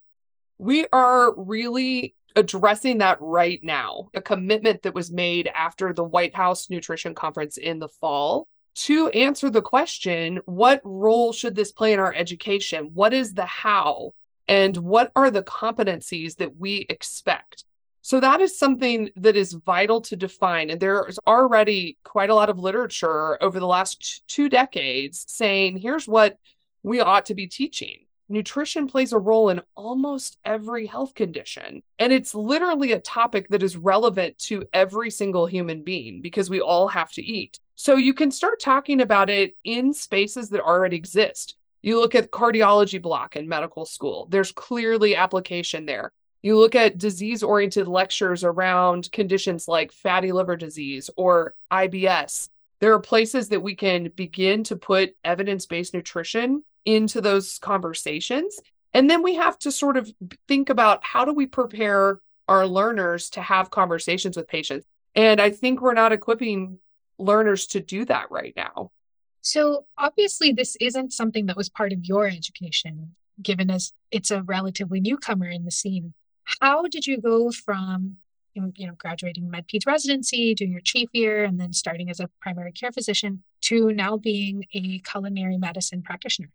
We 0.58 0.88
are 0.94 1.36
really 1.36 2.16
addressing 2.38 3.00
that 3.00 3.18
right 3.20 3.60
now, 3.62 4.08
a 4.14 4.22
commitment 4.22 4.84
that 4.84 4.96
was 4.96 5.12
made 5.12 5.52
after 5.54 5.92
the 5.92 6.06
White 6.06 6.34
House 6.34 6.70
Nutrition 6.70 7.14
Conference 7.14 7.58
in 7.58 7.80
the 7.80 7.90
fall 7.90 8.48
to 8.76 9.10
answer 9.10 9.50
the 9.50 9.62
question 9.62 10.40
what 10.46 10.80
role 10.86 11.34
should 11.34 11.56
this 11.56 11.74
play 11.74 11.92
in 11.92 12.00
our 12.00 12.14
education? 12.14 12.92
What 12.94 13.14
is 13.14 13.34
the 13.34 13.46
how? 13.46 14.14
And 14.48 14.76
what 14.78 15.12
are 15.16 15.32
the 15.32 15.44
competencies 15.44 16.38
that 16.38 16.58
we 16.58 16.86
expect? 16.90 17.66
So, 18.02 18.20
that 18.20 18.42
is 18.42 18.60
something 18.60 19.10
that 19.16 19.38
is 19.38 19.54
vital 19.54 20.02
to 20.02 20.18
define. 20.18 20.70
And 20.70 20.80
there 20.80 21.08
is 21.08 21.20
already 21.26 21.98
quite 22.04 22.30
a 22.30 22.36
lot 22.36 22.50
of 22.50 22.60
literature 22.60 23.42
over 23.42 23.60
the 23.60 23.68
last 23.68 24.28
two 24.28 24.50
decades 24.50 25.24
saying 25.28 25.78
here's 25.78 26.08
what 26.08 26.38
we 26.84 27.00
ought 27.00 27.26
to 27.28 27.36
be 27.36 27.48
teaching. 27.48 28.00
Nutrition 28.30 28.88
plays 28.88 29.14
a 29.14 29.20
role 29.20 29.50
in 29.50 29.62
almost 29.76 30.38
every 30.44 30.86
health 30.86 31.14
condition. 31.14 31.84
And 32.00 32.12
it's 32.12 32.34
literally 32.34 32.94
a 32.94 33.00
topic 33.00 33.48
that 33.50 33.64
is 33.64 33.78
relevant 33.78 34.38
to 34.40 34.66
every 34.74 35.10
single 35.10 35.46
human 35.46 35.84
being 35.84 36.22
because 36.22 36.50
we 36.50 36.60
all 36.60 36.88
have 36.88 37.12
to 37.14 37.24
eat. 37.24 37.60
So 37.76 37.96
you 37.96 38.14
can 38.14 38.32
start 38.32 38.60
talking 38.60 39.02
about 39.02 39.30
it 39.30 39.56
in 39.64 39.94
spaces 39.94 40.50
that 40.50 40.62
already 40.62 40.96
exist. 40.96 41.56
You 41.84 42.00
look 42.00 42.16
at 42.16 42.32
cardiology 42.32 43.02
block 43.02 43.36
in 43.36 43.48
medical 43.48 43.86
school, 43.86 44.28
there's 44.32 44.54
clearly 44.54 45.18
application 45.18 45.86
there. 45.86 46.14
You 46.42 46.58
look 46.58 46.76
at 46.76 46.98
disease 46.98 47.44
oriented 47.44 47.90
lectures 47.90 48.44
around 48.44 49.12
conditions 49.12 49.68
like 49.68 49.92
fatty 49.92 50.32
liver 50.32 50.56
disease 50.56 51.10
or 51.18 51.56
IBS. 51.72 52.50
There 52.80 52.94
are 52.94 53.00
places 53.00 53.50
that 53.50 53.62
we 53.62 53.76
can 53.76 54.12
begin 54.16 54.64
to 54.66 54.78
put 54.78 55.16
evidence 55.26 55.66
based 55.66 55.94
nutrition 55.94 56.64
into 56.86 57.20
those 57.20 57.60
conversations. 57.60 58.58
And 58.94 59.10
then 59.10 59.22
we 59.22 59.36
have 59.36 59.60
to 59.60 59.72
sort 59.72 59.98
of 59.98 60.10
think 60.48 60.70
about 60.70 61.04
how 61.04 61.26
do 61.26 61.34
we 61.34 61.48
prepare 61.48 62.20
our 62.48 62.66
learners 62.66 63.30
to 63.32 63.42
have 63.42 63.72
conversations 63.72 64.38
with 64.38 64.48
patients. 64.48 64.86
And 65.16 65.42
I 65.42 65.50
think 65.50 65.82
we're 65.82 65.94
not 65.94 66.14
equipping 66.14 66.80
learners 67.18 67.68
to 67.68 67.82
do 67.82 68.06
that 68.06 68.32
right 68.32 68.54
now. 68.56 68.92
So, 69.46 69.88
obviously, 69.98 70.54
this 70.54 70.78
isn't 70.80 71.12
something 71.12 71.48
that 71.48 71.58
was 71.58 71.68
part 71.68 71.92
of 71.92 72.06
your 72.06 72.28
education, 72.28 73.14
given 73.42 73.70
as 73.70 73.92
it's 74.10 74.32
a 74.32 74.42
relatively 74.42 75.02
newcomer 75.02 75.50
in 75.50 75.66
the 75.66 75.72
scene. 75.72 76.14
How 76.62 76.84
did 76.88 77.06
you 77.06 77.20
go 77.20 77.52
from, 77.52 78.16
you 78.54 78.88
know, 78.88 78.94
graduating 78.98 79.52
med 79.52 79.68
peds 79.68 79.86
residency, 79.86 80.56
doing 80.56 80.72
your 80.72 80.80
chief 80.80 81.10
year, 81.12 81.44
and 81.44 81.60
then 81.60 81.74
starting 81.74 82.10
as 82.10 82.22
a 82.22 82.30
primary 82.42 82.72
care 82.72 82.94
physician 82.94 83.44
to 83.64 83.92
now 83.92 84.16
being 84.16 84.64
a 84.74 85.00
culinary 85.00 85.58
medicine 85.58 86.04
practitioner? 86.04 86.50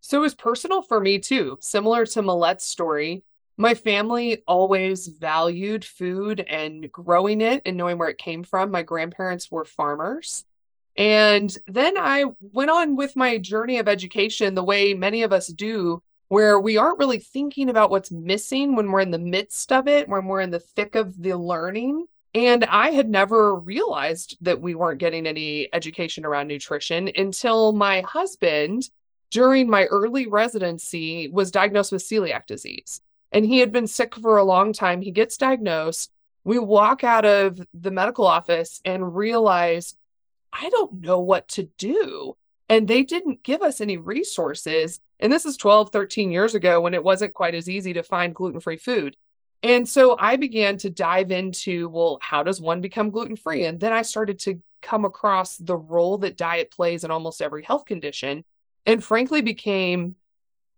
So, 0.00 0.18
it 0.18 0.20
was 0.20 0.36
personal 0.36 0.80
for 0.80 1.00
me 1.00 1.18
too, 1.18 1.58
similar 1.60 2.06
to 2.06 2.22
Milette's 2.22 2.64
story. 2.64 3.24
My 3.56 3.74
family 3.74 4.44
always 4.46 5.08
valued 5.08 5.84
food 5.84 6.38
and 6.38 6.90
growing 6.92 7.40
it 7.40 7.62
and 7.66 7.76
knowing 7.76 7.98
where 7.98 8.08
it 8.08 8.18
came 8.18 8.44
from. 8.44 8.70
My 8.70 8.84
grandparents 8.84 9.50
were 9.50 9.64
farmers. 9.64 10.44
And 10.96 11.56
then 11.66 11.96
I 11.96 12.26
went 12.40 12.70
on 12.70 12.96
with 12.96 13.16
my 13.16 13.38
journey 13.38 13.78
of 13.78 13.88
education 13.88 14.54
the 14.54 14.64
way 14.64 14.94
many 14.94 15.22
of 15.22 15.32
us 15.32 15.48
do, 15.48 16.02
where 16.28 16.60
we 16.60 16.76
aren't 16.76 16.98
really 16.98 17.18
thinking 17.18 17.68
about 17.68 17.90
what's 17.90 18.10
missing 18.10 18.76
when 18.76 18.90
we're 18.90 19.00
in 19.00 19.10
the 19.10 19.18
midst 19.18 19.72
of 19.72 19.88
it, 19.88 20.08
when 20.08 20.26
we're 20.26 20.40
in 20.40 20.50
the 20.50 20.58
thick 20.58 20.94
of 20.94 21.20
the 21.20 21.36
learning. 21.36 22.06
And 22.34 22.64
I 22.64 22.90
had 22.90 23.08
never 23.08 23.54
realized 23.54 24.36
that 24.40 24.60
we 24.60 24.74
weren't 24.74 25.00
getting 25.00 25.26
any 25.26 25.68
education 25.74 26.24
around 26.24 26.48
nutrition 26.48 27.10
until 27.16 27.72
my 27.72 28.00
husband, 28.02 28.88
during 29.30 29.68
my 29.68 29.84
early 29.84 30.26
residency, 30.26 31.28
was 31.28 31.50
diagnosed 31.50 31.92
with 31.92 32.02
celiac 32.02 32.46
disease 32.46 33.02
and 33.32 33.44
he 33.44 33.58
had 33.58 33.72
been 33.72 33.86
sick 33.86 34.14
for 34.14 34.36
a 34.36 34.44
long 34.44 34.72
time. 34.72 35.00
He 35.00 35.10
gets 35.10 35.36
diagnosed. 35.36 36.12
We 36.44 36.58
walk 36.58 37.02
out 37.02 37.24
of 37.24 37.66
the 37.72 37.90
medical 37.90 38.26
office 38.26 38.80
and 38.84 39.16
realize, 39.16 39.94
I 40.52 40.68
don't 40.70 41.00
know 41.00 41.20
what 41.20 41.48
to 41.48 41.64
do. 41.78 42.36
And 42.68 42.88
they 42.88 43.02
didn't 43.02 43.42
give 43.42 43.62
us 43.62 43.80
any 43.80 43.96
resources. 43.96 45.00
And 45.20 45.32
this 45.32 45.44
is 45.44 45.56
12, 45.56 45.90
13 45.90 46.30
years 46.30 46.54
ago 46.54 46.80
when 46.80 46.94
it 46.94 47.04
wasn't 47.04 47.34
quite 47.34 47.54
as 47.54 47.68
easy 47.68 47.92
to 47.94 48.02
find 48.02 48.34
gluten 48.34 48.60
free 48.60 48.76
food. 48.76 49.16
And 49.62 49.88
so 49.88 50.16
I 50.18 50.36
began 50.36 50.76
to 50.78 50.90
dive 50.90 51.30
into, 51.30 51.88
well, 51.88 52.18
how 52.20 52.42
does 52.42 52.60
one 52.60 52.80
become 52.80 53.10
gluten 53.10 53.36
free? 53.36 53.64
And 53.64 53.78
then 53.78 53.92
I 53.92 54.02
started 54.02 54.38
to 54.40 54.60
come 54.80 55.04
across 55.04 55.56
the 55.56 55.76
role 55.76 56.18
that 56.18 56.36
diet 56.36 56.72
plays 56.72 57.04
in 57.04 57.10
almost 57.10 57.40
every 57.40 57.62
health 57.62 57.84
condition 57.84 58.44
and 58.86 59.04
frankly 59.04 59.40
became 59.40 60.16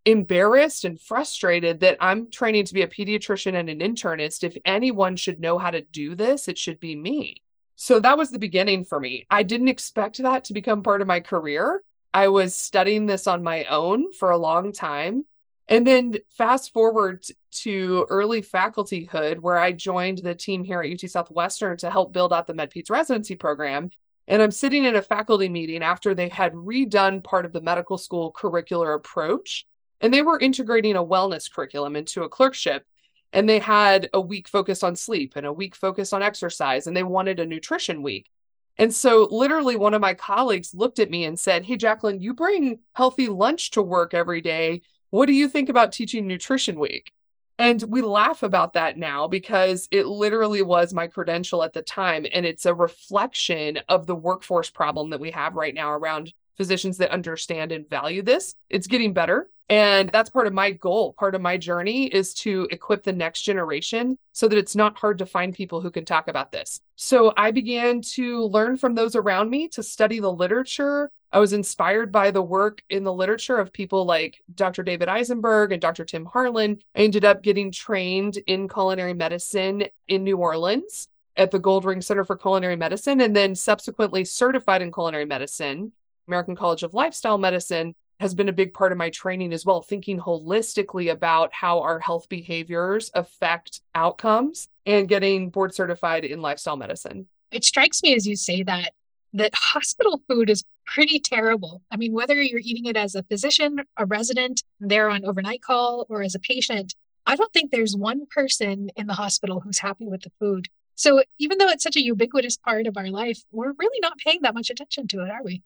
embarrassed 0.04 0.84
and 0.84 1.00
frustrated 1.00 1.80
that 1.80 1.96
I'm 2.00 2.30
training 2.30 2.66
to 2.66 2.74
be 2.74 2.82
a 2.82 2.88
pediatrician 2.88 3.54
and 3.54 3.70
an 3.70 3.80
internist. 3.80 4.44
If 4.44 4.56
anyone 4.66 5.16
should 5.16 5.40
know 5.40 5.58
how 5.58 5.70
to 5.70 5.80
do 5.80 6.14
this, 6.14 6.48
it 6.48 6.58
should 6.58 6.78
be 6.78 6.94
me. 6.94 7.43
So 7.76 8.00
that 8.00 8.18
was 8.18 8.30
the 8.30 8.38
beginning 8.38 8.84
for 8.84 9.00
me. 9.00 9.26
I 9.30 9.42
didn't 9.42 9.68
expect 9.68 10.18
that 10.18 10.44
to 10.44 10.52
become 10.52 10.82
part 10.82 11.00
of 11.00 11.08
my 11.08 11.20
career. 11.20 11.82
I 12.12 12.28
was 12.28 12.54
studying 12.54 13.06
this 13.06 13.26
on 13.26 13.42
my 13.42 13.64
own 13.64 14.12
for 14.12 14.30
a 14.30 14.38
long 14.38 14.72
time. 14.72 15.24
And 15.66 15.86
then 15.86 16.18
fast 16.36 16.72
forward 16.72 17.24
to 17.62 18.06
early 18.10 18.42
facultyhood, 18.42 19.40
where 19.40 19.58
I 19.58 19.72
joined 19.72 20.18
the 20.18 20.34
team 20.34 20.62
here 20.62 20.82
at 20.82 20.92
UT 20.92 21.10
Southwestern 21.10 21.78
to 21.78 21.90
help 21.90 22.12
build 22.12 22.32
out 22.32 22.46
the 22.46 22.52
MedPeds 22.52 22.90
residency 22.90 23.34
program. 23.34 23.90
And 24.28 24.42
I'm 24.42 24.50
sitting 24.50 24.84
in 24.84 24.96
a 24.96 25.02
faculty 25.02 25.48
meeting 25.48 25.82
after 25.82 26.14
they 26.14 26.28
had 26.28 26.52
redone 26.52 27.24
part 27.24 27.46
of 27.46 27.52
the 27.52 27.60
medical 27.60 27.98
school 27.98 28.32
curricular 28.32 28.94
approach 28.94 29.66
and 30.00 30.12
they 30.12 30.22
were 30.22 30.38
integrating 30.38 30.96
a 30.96 31.04
wellness 31.04 31.50
curriculum 31.50 31.96
into 31.96 32.24
a 32.24 32.28
clerkship. 32.28 32.86
And 33.34 33.48
they 33.48 33.58
had 33.58 34.08
a 34.14 34.20
week 34.20 34.48
focused 34.48 34.82
on 34.82 34.96
sleep 34.96 35.34
and 35.36 35.44
a 35.44 35.52
week 35.52 35.74
focused 35.74 36.14
on 36.14 36.22
exercise, 36.22 36.86
and 36.86 36.96
they 36.96 37.02
wanted 37.02 37.40
a 37.40 37.46
nutrition 37.46 38.02
week. 38.02 38.30
And 38.78 38.94
so, 38.94 39.28
literally, 39.30 39.76
one 39.76 39.92
of 39.92 40.00
my 40.00 40.14
colleagues 40.14 40.72
looked 40.74 40.98
at 40.98 41.10
me 41.10 41.24
and 41.24 41.38
said, 41.38 41.64
Hey, 41.64 41.76
Jaclyn, 41.76 42.20
you 42.20 42.32
bring 42.32 42.78
healthy 42.94 43.28
lunch 43.28 43.72
to 43.72 43.82
work 43.82 44.14
every 44.14 44.40
day. 44.40 44.82
What 45.10 45.26
do 45.26 45.32
you 45.32 45.48
think 45.48 45.68
about 45.68 45.92
teaching 45.92 46.26
Nutrition 46.26 46.80
Week? 46.80 47.12
And 47.58 47.82
we 47.84 48.02
laugh 48.02 48.42
about 48.42 48.72
that 48.72 48.98
now 48.98 49.28
because 49.28 49.86
it 49.92 50.06
literally 50.06 50.62
was 50.62 50.92
my 50.92 51.06
credential 51.06 51.62
at 51.62 51.72
the 51.72 51.82
time. 51.82 52.26
And 52.32 52.44
it's 52.44 52.66
a 52.66 52.74
reflection 52.74 53.78
of 53.88 54.06
the 54.06 54.16
workforce 54.16 54.70
problem 54.70 55.10
that 55.10 55.20
we 55.20 55.30
have 55.30 55.54
right 55.54 55.74
now 55.74 55.92
around 55.92 56.32
physicians 56.56 56.98
that 56.98 57.10
understand 57.10 57.72
and 57.72 57.88
value 57.88 58.22
this. 58.22 58.54
It's 58.70 58.86
getting 58.86 59.12
better. 59.12 59.48
And 59.70 60.10
that's 60.10 60.28
part 60.28 60.46
of 60.46 60.52
my 60.52 60.72
goal. 60.72 61.14
Part 61.14 61.34
of 61.34 61.40
my 61.40 61.56
journey 61.56 62.06
is 62.06 62.34
to 62.34 62.68
equip 62.70 63.02
the 63.02 63.12
next 63.12 63.42
generation 63.42 64.18
so 64.32 64.46
that 64.46 64.58
it's 64.58 64.76
not 64.76 64.98
hard 64.98 65.18
to 65.18 65.26
find 65.26 65.54
people 65.54 65.80
who 65.80 65.90
can 65.90 66.04
talk 66.04 66.28
about 66.28 66.52
this. 66.52 66.80
So 66.96 67.32
I 67.36 67.50
began 67.50 68.02
to 68.12 68.44
learn 68.44 68.76
from 68.76 68.94
those 68.94 69.16
around 69.16 69.48
me, 69.48 69.68
to 69.68 69.82
study 69.82 70.20
the 70.20 70.32
literature. 70.32 71.10
I 71.32 71.38
was 71.38 71.54
inspired 71.54 72.12
by 72.12 72.30
the 72.30 72.42
work 72.42 72.82
in 72.90 73.04
the 73.04 73.12
literature 73.12 73.56
of 73.56 73.72
people 73.72 74.04
like 74.04 74.42
Dr. 74.54 74.82
David 74.82 75.08
Eisenberg 75.08 75.72
and 75.72 75.80
Dr. 75.80 76.04
Tim 76.04 76.26
Harlan. 76.26 76.78
I 76.94 77.00
ended 77.00 77.24
up 77.24 77.42
getting 77.42 77.72
trained 77.72 78.36
in 78.46 78.68
culinary 78.68 79.14
medicine 79.14 79.84
in 80.06 80.24
New 80.24 80.36
Orleans 80.36 81.08
at 81.36 81.50
the 81.50 81.58
Goldring 81.58 82.04
Center 82.04 82.24
for 82.24 82.36
Culinary 82.36 82.76
Medicine 82.76 83.20
and 83.20 83.34
then 83.34 83.54
subsequently 83.54 84.24
certified 84.24 84.82
in 84.82 84.92
culinary 84.92 85.24
medicine, 85.24 85.92
American 86.28 86.56
College 86.56 86.82
of 86.82 86.94
Lifestyle 86.94 87.38
Medicine 87.38 87.94
has 88.20 88.34
been 88.34 88.48
a 88.48 88.52
big 88.52 88.72
part 88.72 88.92
of 88.92 88.98
my 88.98 89.10
training 89.10 89.52
as 89.52 89.66
well, 89.66 89.82
thinking 89.82 90.18
holistically 90.18 91.10
about 91.10 91.52
how 91.52 91.80
our 91.80 91.98
health 91.98 92.28
behaviors 92.28 93.10
affect 93.14 93.80
outcomes 93.94 94.68
and 94.86 95.08
getting 95.08 95.50
board 95.50 95.74
certified 95.74 96.24
in 96.24 96.40
lifestyle 96.40 96.76
medicine. 96.76 97.26
It 97.50 97.64
strikes 97.64 98.02
me 98.02 98.14
as 98.14 98.26
you 98.26 98.36
say 98.36 98.62
that 98.62 98.92
that 99.32 99.54
hospital 99.54 100.22
food 100.28 100.48
is 100.48 100.64
pretty 100.86 101.18
terrible. 101.18 101.82
I 101.90 101.96
mean, 101.96 102.12
whether 102.12 102.40
you're 102.40 102.60
eating 102.60 102.86
it 102.86 102.96
as 102.96 103.14
a 103.14 103.24
physician, 103.24 103.80
a 103.96 104.06
resident, 104.06 104.62
there 104.80 105.10
on 105.10 105.24
overnight 105.24 105.62
call, 105.62 106.06
or 106.08 106.22
as 106.22 106.34
a 106.34 106.40
patient, 106.40 106.94
I 107.26 107.36
don't 107.36 107.52
think 107.52 107.70
there's 107.70 107.96
one 107.96 108.26
person 108.26 108.90
in 108.96 109.06
the 109.06 109.14
hospital 109.14 109.60
who's 109.60 109.78
happy 109.78 110.06
with 110.06 110.22
the 110.22 110.30
food. 110.38 110.68
So 110.94 111.22
even 111.38 111.58
though 111.58 111.68
it's 111.68 111.82
such 111.82 111.96
a 111.96 112.02
ubiquitous 112.02 112.56
part 112.56 112.86
of 112.86 112.96
our 112.96 113.08
life, 113.08 113.42
we're 113.50 113.72
really 113.72 113.98
not 114.00 114.18
paying 114.18 114.40
that 114.42 114.54
much 114.54 114.70
attention 114.70 115.08
to 115.08 115.24
it, 115.24 115.30
are 115.30 115.42
we? 115.42 115.62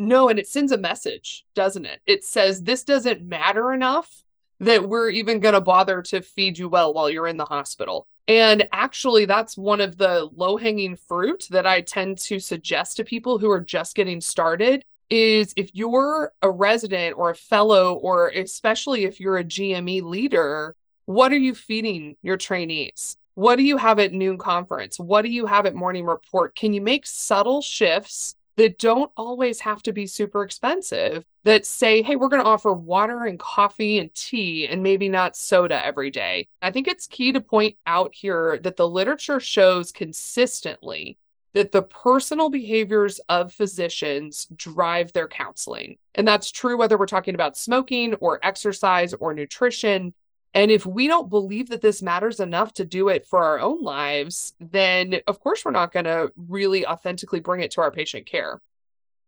No, 0.00 0.30
and 0.30 0.38
it 0.38 0.48
sends 0.48 0.72
a 0.72 0.78
message, 0.78 1.44
doesn't 1.54 1.84
it? 1.84 2.00
It 2.06 2.24
says 2.24 2.62
this 2.62 2.84
doesn't 2.84 3.20
matter 3.20 3.70
enough 3.74 4.24
that 4.58 4.88
we're 4.88 5.10
even 5.10 5.40
going 5.40 5.52
to 5.52 5.60
bother 5.60 6.00
to 6.00 6.22
feed 6.22 6.58
you 6.58 6.70
well 6.70 6.94
while 6.94 7.10
you're 7.10 7.26
in 7.26 7.36
the 7.36 7.44
hospital. 7.44 8.06
And 8.26 8.66
actually, 8.72 9.26
that's 9.26 9.58
one 9.58 9.82
of 9.82 9.98
the 9.98 10.30
low 10.34 10.56
hanging 10.56 10.96
fruit 10.96 11.46
that 11.50 11.66
I 11.66 11.82
tend 11.82 12.16
to 12.20 12.40
suggest 12.40 12.96
to 12.96 13.04
people 13.04 13.38
who 13.38 13.50
are 13.50 13.60
just 13.60 13.94
getting 13.94 14.22
started 14.22 14.86
is 15.10 15.52
if 15.54 15.74
you're 15.74 16.32
a 16.40 16.50
resident 16.50 17.18
or 17.18 17.28
a 17.28 17.34
fellow, 17.34 17.92
or 17.92 18.28
especially 18.28 19.04
if 19.04 19.20
you're 19.20 19.36
a 19.36 19.44
GME 19.44 20.02
leader, 20.02 20.76
what 21.04 21.30
are 21.30 21.38
you 21.38 21.54
feeding 21.54 22.16
your 22.22 22.38
trainees? 22.38 23.18
What 23.34 23.56
do 23.56 23.64
you 23.64 23.76
have 23.76 23.98
at 23.98 24.14
noon 24.14 24.38
conference? 24.38 24.98
What 24.98 25.22
do 25.22 25.28
you 25.28 25.44
have 25.44 25.66
at 25.66 25.74
morning 25.74 26.06
report? 26.06 26.54
Can 26.54 26.72
you 26.72 26.80
make 26.80 27.06
subtle 27.06 27.60
shifts 27.60 28.36
that 28.60 28.78
don't 28.78 29.10
always 29.16 29.58
have 29.60 29.82
to 29.82 29.90
be 29.90 30.06
super 30.06 30.42
expensive 30.42 31.24
that 31.44 31.64
say, 31.64 32.02
hey, 32.02 32.14
we're 32.14 32.28
going 32.28 32.42
to 32.42 32.48
offer 32.48 32.74
water 32.74 33.24
and 33.24 33.38
coffee 33.38 33.98
and 33.98 34.12
tea 34.14 34.68
and 34.68 34.82
maybe 34.82 35.08
not 35.08 35.34
soda 35.34 35.82
every 35.82 36.10
day. 36.10 36.46
I 36.60 36.70
think 36.70 36.86
it's 36.86 37.06
key 37.06 37.32
to 37.32 37.40
point 37.40 37.76
out 37.86 38.14
here 38.14 38.58
that 38.62 38.76
the 38.76 38.86
literature 38.86 39.40
shows 39.40 39.92
consistently 39.92 41.16
that 41.54 41.72
the 41.72 41.82
personal 41.82 42.50
behaviors 42.50 43.18
of 43.30 43.50
physicians 43.50 44.46
drive 44.54 45.10
their 45.14 45.26
counseling. 45.26 45.96
And 46.14 46.28
that's 46.28 46.50
true 46.50 46.76
whether 46.76 46.98
we're 46.98 47.06
talking 47.06 47.34
about 47.34 47.56
smoking 47.56 48.12
or 48.16 48.44
exercise 48.44 49.14
or 49.14 49.32
nutrition. 49.32 50.12
And 50.52 50.70
if 50.70 50.84
we 50.84 51.06
don't 51.06 51.30
believe 51.30 51.68
that 51.68 51.80
this 51.80 52.02
matters 52.02 52.40
enough 52.40 52.72
to 52.74 52.84
do 52.84 53.08
it 53.08 53.24
for 53.24 53.44
our 53.44 53.60
own 53.60 53.82
lives, 53.82 54.52
then 54.58 55.20
of 55.28 55.40
course 55.40 55.64
we're 55.64 55.70
not 55.70 55.92
going 55.92 56.06
to 56.06 56.32
really 56.36 56.84
authentically 56.84 57.40
bring 57.40 57.60
it 57.60 57.70
to 57.72 57.80
our 57.80 57.90
patient 57.90 58.26
care. 58.26 58.60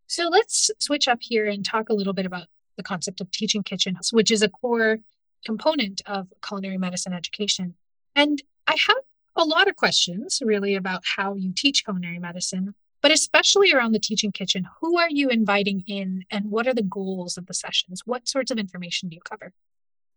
So 0.09 0.29
let's 0.29 0.71
switch 0.79 1.09
up 1.09 1.19
here 1.21 1.47
and 1.47 1.65
talk 1.65 1.89
a 1.89 1.95
little 1.95 2.13
bit 2.13 2.27
about 2.27 2.49
the 2.77 2.83
concept 2.83 3.21
of 3.21 3.31
teaching 3.31 3.63
kitchens, 3.63 4.13
which 4.13 4.31
is 4.31 4.43
a 4.43 4.49
core 4.49 4.99
component 5.45 6.03
of 6.07 6.29
culinary 6.47 6.79
medicine 6.79 7.13
education. 7.13 7.75
And 8.17 8.43
I 8.67 8.77
have 8.87 8.97
a 9.37 9.45
lot 9.45 9.69
of 9.69 9.77
questions 9.77 10.43
really 10.45 10.75
about 10.75 11.03
how 11.05 11.35
you 11.35 11.53
teach 11.57 11.85
culinary 11.85 12.19
medicine, 12.19 12.75
but 13.01 13.11
especially 13.11 13.73
around 13.73 13.93
the 13.93 13.99
teaching 13.99 14.33
kitchen. 14.33 14.67
Who 14.81 14.99
are 14.99 15.11
you 15.11 15.29
inviting 15.29 15.85
in 15.87 16.25
and 16.31 16.51
what 16.51 16.67
are 16.67 16.75
the 16.75 16.83
goals 16.83 17.39
of 17.39 17.47
the 17.47 17.55
sessions? 17.55 18.03
What 18.05 18.29
sorts 18.29 18.51
of 18.51 18.59
information 18.59 19.09
do 19.09 19.15
you 19.15 19.23
cover? 19.23 19.53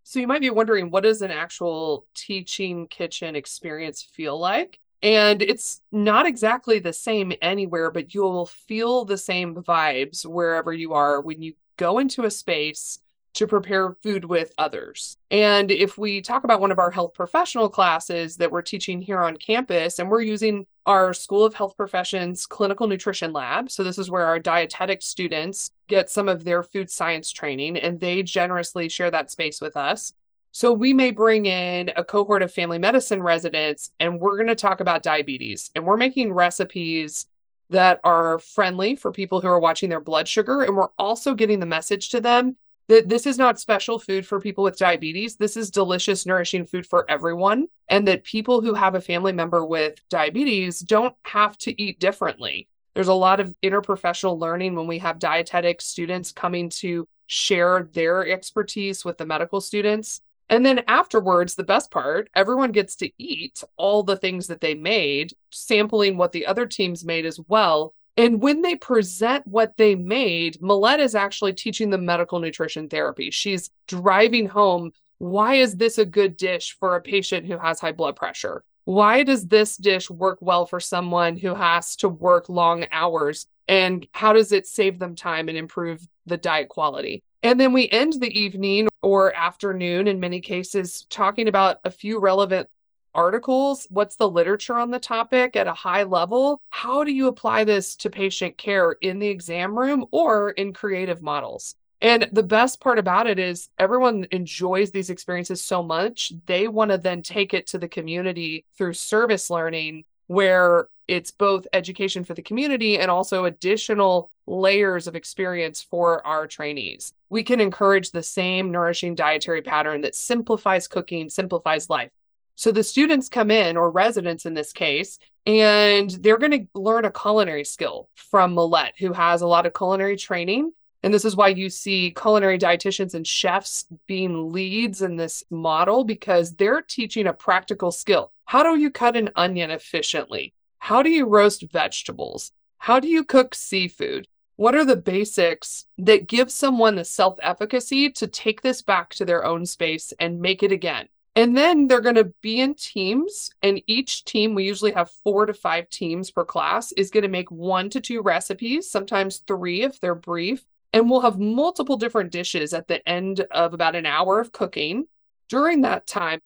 So 0.07 0.19
you 0.19 0.27
might 0.27 0.41
be 0.41 0.51
wondering, 0.51 0.91
what 0.91 1.01
does 1.01 1.23
an 1.23 1.31
actual 1.31 2.05
teaching 2.13 2.87
kitchen 2.87 3.35
experience 3.35 4.03
feel 4.03 4.37
like? 4.37 4.79
And 5.01 5.41
it's 5.41 5.81
not 5.91 6.27
exactly 6.27 6.77
the 6.77 6.93
same 6.93 7.33
anywhere, 7.41 7.89
but 7.89 8.13
you'll 8.13 8.45
feel 8.45 9.03
the 9.03 9.17
same 9.17 9.55
vibes 9.55 10.23
wherever 10.23 10.71
you 10.71 10.93
are 10.93 11.19
when 11.21 11.41
you 11.41 11.53
go 11.77 11.97
into 11.97 12.23
a 12.23 12.31
space 12.31 12.99
to 13.35 13.45
prepare 13.47 13.93
food 14.01 14.25
with 14.25 14.53
others. 14.57 15.17
And 15.29 15.69
if 15.69 15.97
we 15.97 16.21
talk 16.21 16.43
about 16.43 16.61
one 16.61 16.71
of 16.71 16.79
our 16.79 16.89
health 16.89 17.13
professional 17.13 17.69
classes 17.69 18.37
that 18.37 18.51
we're 18.51 18.61
teaching 18.61 19.01
here 19.01 19.19
on 19.19 19.37
campus, 19.37 19.99
and 19.99 20.09
we're 20.09 20.21
using 20.21 20.65
our 20.85 21.13
School 21.13 21.43
of 21.43 21.53
Health 21.53 21.75
Professions 21.75 22.45
clinical 22.45 22.87
nutrition 22.87 23.33
lab. 23.33 23.71
So, 23.71 23.83
this 23.83 23.97
is 23.97 24.09
where 24.09 24.25
our 24.25 24.39
dietetic 24.39 25.01
students 25.01 25.71
get 25.87 26.09
some 26.09 26.29
of 26.29 26.43
their 26.43 26.63
food 26.63 26.89
science 26.89 27.31
training, 27.31 27.77
and 27.77 27.99
they 27.99 28.23
generously 28.23 28.87
share 28.89 29.11
that 29.11 29.31
space 29.31 29.59
with 29.61 29.75
us. 29.75 30.13
So, 30.51 30.71
we 30.71 30.93
may 30.93 31.11
bring 31.11 31.45
in 31.45 31.91
a 31.95 32.03
cohort 32.03 32.43
of 32.43 32.53
family 32.53 32.77
medicine 32.77 33.21
residents, 33.21 33.91
and 33.99 34.19
we're 34.19 34.37
going 34.37 34.47
to 34.47 34.55
talk 34.55 34.79
about 34.79 35.03
diabetes, 35.03 35.71
and 35.75 35.85
we're 35.85 35.97
making 35.97 36.33
recipes 36.33 37.25
that 37.71 37.99
are 38.03 38.37
friendly 38.39 38.95
for 38.95 39.11
people 39.11 39.41
who 39.41 39.47
are 39.47 39.59
watching 39.59 39.89
their 39.89 39.99
blood 39.99 40.27
sugar. 40.27 40.61
And 40.61 40.75
we're 40.75 40.89
also 40.99 41.33
getting 41.33 41.59
the 41.59 41.65
message 41.65 42.09
to 42.09 42.21
them 42.21 42.55
that 42.87 43.09
this 43.09 43.25
is 43.25 43.37
not 43.37 43.59
special 43.59 43.97
food 43.99 44.25
for 44.25 44.39
people 44.39 44.63
with 44.63 44.77
diabetes. 44.77 45.35
This 45.35 45.57
is 45.57 45.71
delicious, 45.71 46.25
nourishing 46.25 46.65
food 46.65 46.85
for 46.85 47.09
everyone. 47.09 47.67
And 47.89 48.07
that 48.07 48.23
people 48.23 48.61
who 48.61 48.73
have 48.73 48.95
a 48.95 49.01
family 49.01 49.31
member 49.31 49.65
with 49.65 49.99
diabetes 50.09 50.79
don't 50.79 51.15
have 51.23 51.57
to 51.59 51.81
eat 51.81 51.99
differently. 51.99 52.67
There's 52.93 53.07
a 53.07 53.13
lot 53.13 53.39
of 53.39 53.53
interprofessional 53.63 54.39
learning 54.39 54.75
when 54.75 54.87
we 54.87 54.99
have 54.99 55.19
dietetic 55.19 55.81
students 55.81 56.31
coming 56.31 56.69
to 56.69 57.07
share 57.27 57.89
their 57.93 58.27
expertise 58.27 59.03
with 59.03 59.17
the 59.17 59.25
medical 59.25 59.59
students. 59.61 60.21
And 60.47 60.63
then 60.63 60.83
afterwards, 60.87 61.55
the 61.55 61.63
best 61.63 61.89
part, 61.89 62.29
everyone 62.35 62.71
gets 62.71 62.95
to 62.97 63.09
eat 63.17 63.63
all 63.77 64.03
the 64.03 64.15
things 64.15 64.45
that 64.47 64.61
they 64.61 64.75
made, 64.75 65.33
sampling 65.49 66.17
what 66.17 66.31
the 66.31 66.45
other 66.45 66.67
teams 66.67 67.03
made 67.03 67.25
as 67.25 67.39
well. 67.47 67.94
And 68.17 68.41
when 68.41 68.61
they 68.61 68.75
present 68.75 69.45
what 69.45 69.75
they 69.77 69.95
made, 69.95 70.61
Milette 70.61 71.01
is 71.01 71.15
actually 71.15 71.53
teaching 71.53 71.89
them 71.89 72.05
medical 72.05 72.39
nutrition 72.39 72.87
therapy. 72.87 73.29
She's 73.29 73.69
driving 73.87 74.47
home 74.47 74.91
why 75.17 75.55
is 75.55 75.77
this 75.77 75.97
a 75.97 76.05
good 76.05 76.35
dish 76.35 76.75
for 76.77 76.95
a 76.95 77.01
patient 77.01 77.47
who 77.47 77.57
has 77.57 77.79
high 77.79 77.93
blood 77.93 78.15
pressure? 78.15 78.63
Why 78.83 79.23
does 79.23 79.47
this 79.47 79.77
dish 79.77 80.09
work 80.09 80.37
well 80.41 80.65
for 80.65 80.79
someone 80.79 81.37
who 81.37 81.55
has 81.55 81.95
to 81.97 82.09
work 82.09 82.49
long 82.49 82.85
hours? 82.91 83.47
And 83.67 84.05
how 84.11 84.33
does 84.33 84.51
it 84.51 84.67
save 84.67 84.99
them 84.99 85.15
time 85.15 85.49
and 85.49 85.57
improve 85.57 86.05
the 86.25 86.37
diet 86.37 86.69
quality? 86.69 87.23
And 87.41 87.59
then 87.59 87.73
we 87.73 87.89
end 87.89 88.13
the 88.13 88.39
evening 88.39 88.87
or 89.01 89.33
afternoon 89.33 90.07
in 90.07 90.19
many 90.19 90.41
cases 90.41 91.05
talking 91.09 91.47
about 91.47 91.77
a 91.83 91.91
few 91.91 92.19
relevant 92.19 92.69
articles? 93.15 93.87
What's 93.89 94.17
the 94.17 94.29
literature 94.29 94.75
on 94.75 94.91
the 94.91 94.99
topic 94.99 95.55
at 95.55 95.67
a 95.67 95.73
high 95.73 96.03
level? 96.03 96.61
How 96.69 97.03
do 97.03 97.11
you 97.11 97.27
apply 97.27 97.63
this 97.63 97.95
to 97.97 98.09
patient 98.09 98.57
care 98.57 98.91
in 99.01 99.19
the 99.19 99.29
exam 99.29 99.77
room 99.77 100.05
or 100.11 100.51
in 100.51 100.73
creative 100.73 101.21
models? 101.21 101.75
And 102.01 102.29
the 102.31 102.43
best 102.43 102.81
part 102.81 102.99
about 102.99 103.25
it 103.25 103.39
is 103.39 103.69
everyone 103.79 104.27
enjoys 104.31 104.91
these 104.91 105.09
experiences 105.09 105.61
so 105.61 105.81
much. 105.81 106.33
They 106.45 106.67
want 106.67 106.91
to 106.91 106.97
then 106.97 107.21
take 107.23 107.53
it 107.53 107.67
to 107.67 107.77
the 107.77 107.87
community 107.87 108.65
through 108.77 108.93
service 108.93 109.49
learning, 109.49 110.03
where 110.27 110.87
it's 111.07 111.31
both 111.31 111.67
education 111.71 112.23
for 112.23 112.33
the 112.33 112.41
community 112.41 112.99
and 112.99 113.09
also 113.09 113.45
additional 113.45 114.29
layers 114.47 115.07
of 115.07 115.15
experience 115.15 115.81
for 115.81 116.25
our 116.27 116.47
trainees. 116.47 117.13
We 117.29 117.43
can 117.43 117.59
encourage 117.59 118.11
the 118.11 118.23
same 118.23 118.71
nourishing 118.71 119.15
dietary 119.15 119.61
pattern 119.61 120.01
that 120.01 120.15
simplifies 120.15 120.87
cooking, 120.87 121.29
simplifies 121.29 121.89
life. 121.89 122.11
So 122.55 122.71
the 122.71 122.83
students 122.83 123.29
come 123.29 123.51
in, 123.51 123.77
or 123.77 123.91
residents 123.91 124.45
in 124.45 124.53
this 124.53 124.71
case, 124.71 125.19
and 125.45 126.09
they're 126.09 126.37
going 126.37 126.51
to 126.51 126.67
learn 126.73 127.05
a 127.05 127.11
culinary 127.11 127.65
skill 127.65 128.09
from 128.15 128.55
Milette, 128.55 128.95
who 128.97 129.13
has 129.13 129.41
a 129.41 129.47
lot 129.47 129.65
of 129.65 129.73
culinary 129.73 130.17
training. 130.17 130.71
And 131.03 131.13
this 131.13 131.25
is 131.25 131.35
why 131.35 131.49
you 131.49 131.69
see 131.69 132.11
culinary 132.11 132.57
dietitians 132.57 133.13
and 133.13 133.27
chefs 133.27 133.85
being 134.07 134.51
leads 134.51 135.03
in 135.03 135.17
this 135.17 135.43
model 135.51 136.03
because 136.03 136.55
they're 136.55 136.81
teaching 136.81 137.27
a 137.27 137.33
practical 137.33 137.91
skill. 137.91 138.31
How 138.45 138.63
do 138.63 138.79
you 138.79 138.89
cut 138.89 139.15
an 139.15 139.29
onion 139.35 139.69
efficiently? 139.69 140.53
How 140.79 141.03
do 141.03 141.09
you 141.09 141.25
roast 141.25 141.63
vegetables? 141.71 142.51
How 142.79 142.99
do 142.99 143.07
you 143.07 143.23
cook 143.23 143.53
seafood? 143.53 144.27
What 144.55 144.73
are 144.73 144.85
the 144.85 144.95
basics 144.95 145.85
that 145.97 146.27
give 146.27 146.49
someone 146.49 146.95
the 146.95 147.05
self 147.05 147.37
efficacy 147.41 148.09
to 148.11 148.25
take 148.25 148.61
this 148.61 148.81
back 148.81 149.09
to 149.15 149.25
their 149.25 149.43
own 149.43 149.65
space 149.65 150.13
and 150.19 150.39
make 150.39 150.63
it 150.63 150.71
again? 150.71 151.09
And 151.35 151.57
then 151.57 151.87
they're 151.87 152.01
going 152.01 152.15
to 152.15 152.31
be 152.41 152.61
in 152.61 152.75
teams, 152.75 153.49
and 153.61 153.81
each 153.87 154.23
team, 154.23 154.55
we 154.55 154.63
usually 154.63 154.93
have 154.93 155.11
four 155.11 155.45
to 155.45 155.53
five 155.53 155.89
teams 155.89 156.31
per 156.31 156.45
class, 156.45 156.93
is 156.93 157.11
going 157.11 157.23
to 157.23 157.29
make 157.29 157.51
one 157.51 157.89
to 157.89 157.99
two 157.99 158.21
recipes, 158.21 158.89
sometimes 158.89 159.39
three 159.39 159.83
if 159.83 159.99
they're 159.99 160.15
brief. 160.15 160.65
And 160.93 161.09
we'll 161.09 161.21
have 161.21 161.37
multiple 161.37 161.97
different 161.97 162.31
dishes 162.31 162.73
at 162.73 162.87
the 162.87 163.07
end 163.07 163.41
of 163.51 163.73
about 163.73 163.97
an 163.97 164.05
hour 164.05 164.39
of 164.39 164.53
cooking. 164.53 165.07
During 165.49 165.81
that 165.81 166.07
time, 166.07 166.39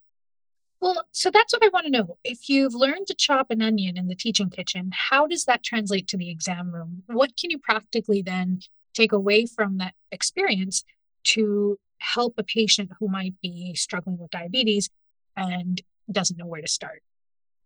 well, 0.82 1.06
so 1.12 1.30
that's 1.30 1.54
what 1.54 1.64
I 1.64 1.70
want 1.70 1.86
to 1.86 1.92
know. 1.92 2.18
If 2.24 2.50
you've 2.50 2.74
learned 2.74 3.08
to 3.08 3.14
chop 3.14 3.52
an 3.52 3.62
onion 3.62 3.98
in 3.98 4.08
the 4.08 4.16
teaching 4.16 4.50
kitchen, 4.50 4.92
how 4.94 5.28
does 5.28 5.46
that 5.46 5.64
translate 5.64 6.08
to 6.10 6.18
the 6.18 6.30
exam 6.30 6.72
room? 6.72 7.04
What 7.08 7.36
can 7.38 7.50
you 7.50 7.60
practically 7.60 8.22
then 8.22 8.62
take 8.94 9.12
away 9.12 9.46
from 9.46 9.78
that 9.78 9.94
experience 10.12 10.84
to 11.26 11.78
help 12.00 12.36
a 12.38 12.44
patient 12.44 12.92
who 13.00 13.08
might 13.08 13.36
be 13.42 13.74
struggling 13.76 14.18
with 14.18 14.32
diabetes 14.32 14.90
and 15.36 15.82
doesn't 16.12 16.38
know 16.38 16.48
where 16.48 16.62
to 16.62 16.68
start? 16.68 17.04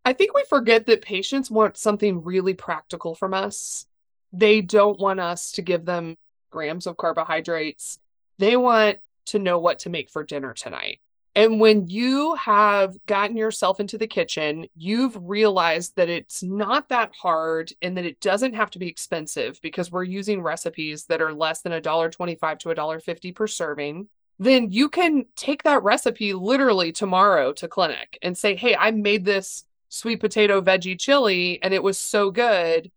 I 0.06 0.14
think 0.14 0.34
we 0.34 0.44
forget 0.50 0.86
that 0.88 1.02
patients 1.02 1.50
want 1.50 1.78
something 1.78 2.24
really 2.24 2.54
practical 2.54 3.16
from 3.16 3.34
us. 3.34 3.86
They 4.34 4.62
don't 4.62 5.00
want 5.00 5.20
us 5.20 5.54
to 5.54 5.62
give 5.62 5.86
them 5.86 6.18
grams 6.50 6.88
of 6.88 6.98
carbohydrates. 6.98 8.00
They 8.38 8.58
want 8.58 8.98
to 9.28 9.40
know 9.40 9.60
what 9.60 9.80
to 9.80 9.90
make 9.90 10.10
for 10.10 10.24
dinner 10.24 10.54
tonight. 10.54 11.00
And 11.36 11.60
when 11.60 11.88
you 11.88 12.36
have 12.36 12.96
gotten 13.08 13.38
yourself 13.38 13.80
into 13.80 13.98
the 13.98 14.06
kitchen, 14.06 14.68
you've 14.76 15.18
realized 15.20 15.96
that 15.96 16.10
it's 16.10 16.44
not 16.44 16.90
that 16.90 17.12
hard 17.20 17.74
and 17.82 17.98
that 17.98 18.06
it 18.06 18.20
doesn't 18.20 18.54
have 18.54 18.70
to 18.72 18.80
be 18.80 18.88
expensive 18.88 19.60
because 19.62 19.92
we're 19.92 20.04
using 20.04 20.44
recipes 20.44 21.06
that 21.06 21.22
are 21.22 21.34
less 21.34 21.62
than 21.62 21.72
$1.25 21.72 22.60
to 22.60 22.70
$1.50 22.70 23.36
per 23.36 23.48
serving. 23.48 24.08
Then 24.40 24.72
you 24.72 24.90
can 24.90 25.26
take 25.36 25.64
that 25.64 25.84
recipe 25.84 26.34
literally 26.34 26.92
tomorrow 26.92 27.54
to 27.54 27.68
clinic 27.68 28.18
and 28.22 28.38
say, 28.38 28.56
Hey, 28.56 28.76
I 28.76 28.92
made 28.92 29.26
this 29.26 29.66
sweet 29.90 30.20
potato 30.20 30.60
veggie 30.62 31.00
chili 31.00 31.62
and 31.62 31.74
it 31.74 31.84
was 31.84 32.00
so 32.00 32.32
good. 32.32 32.92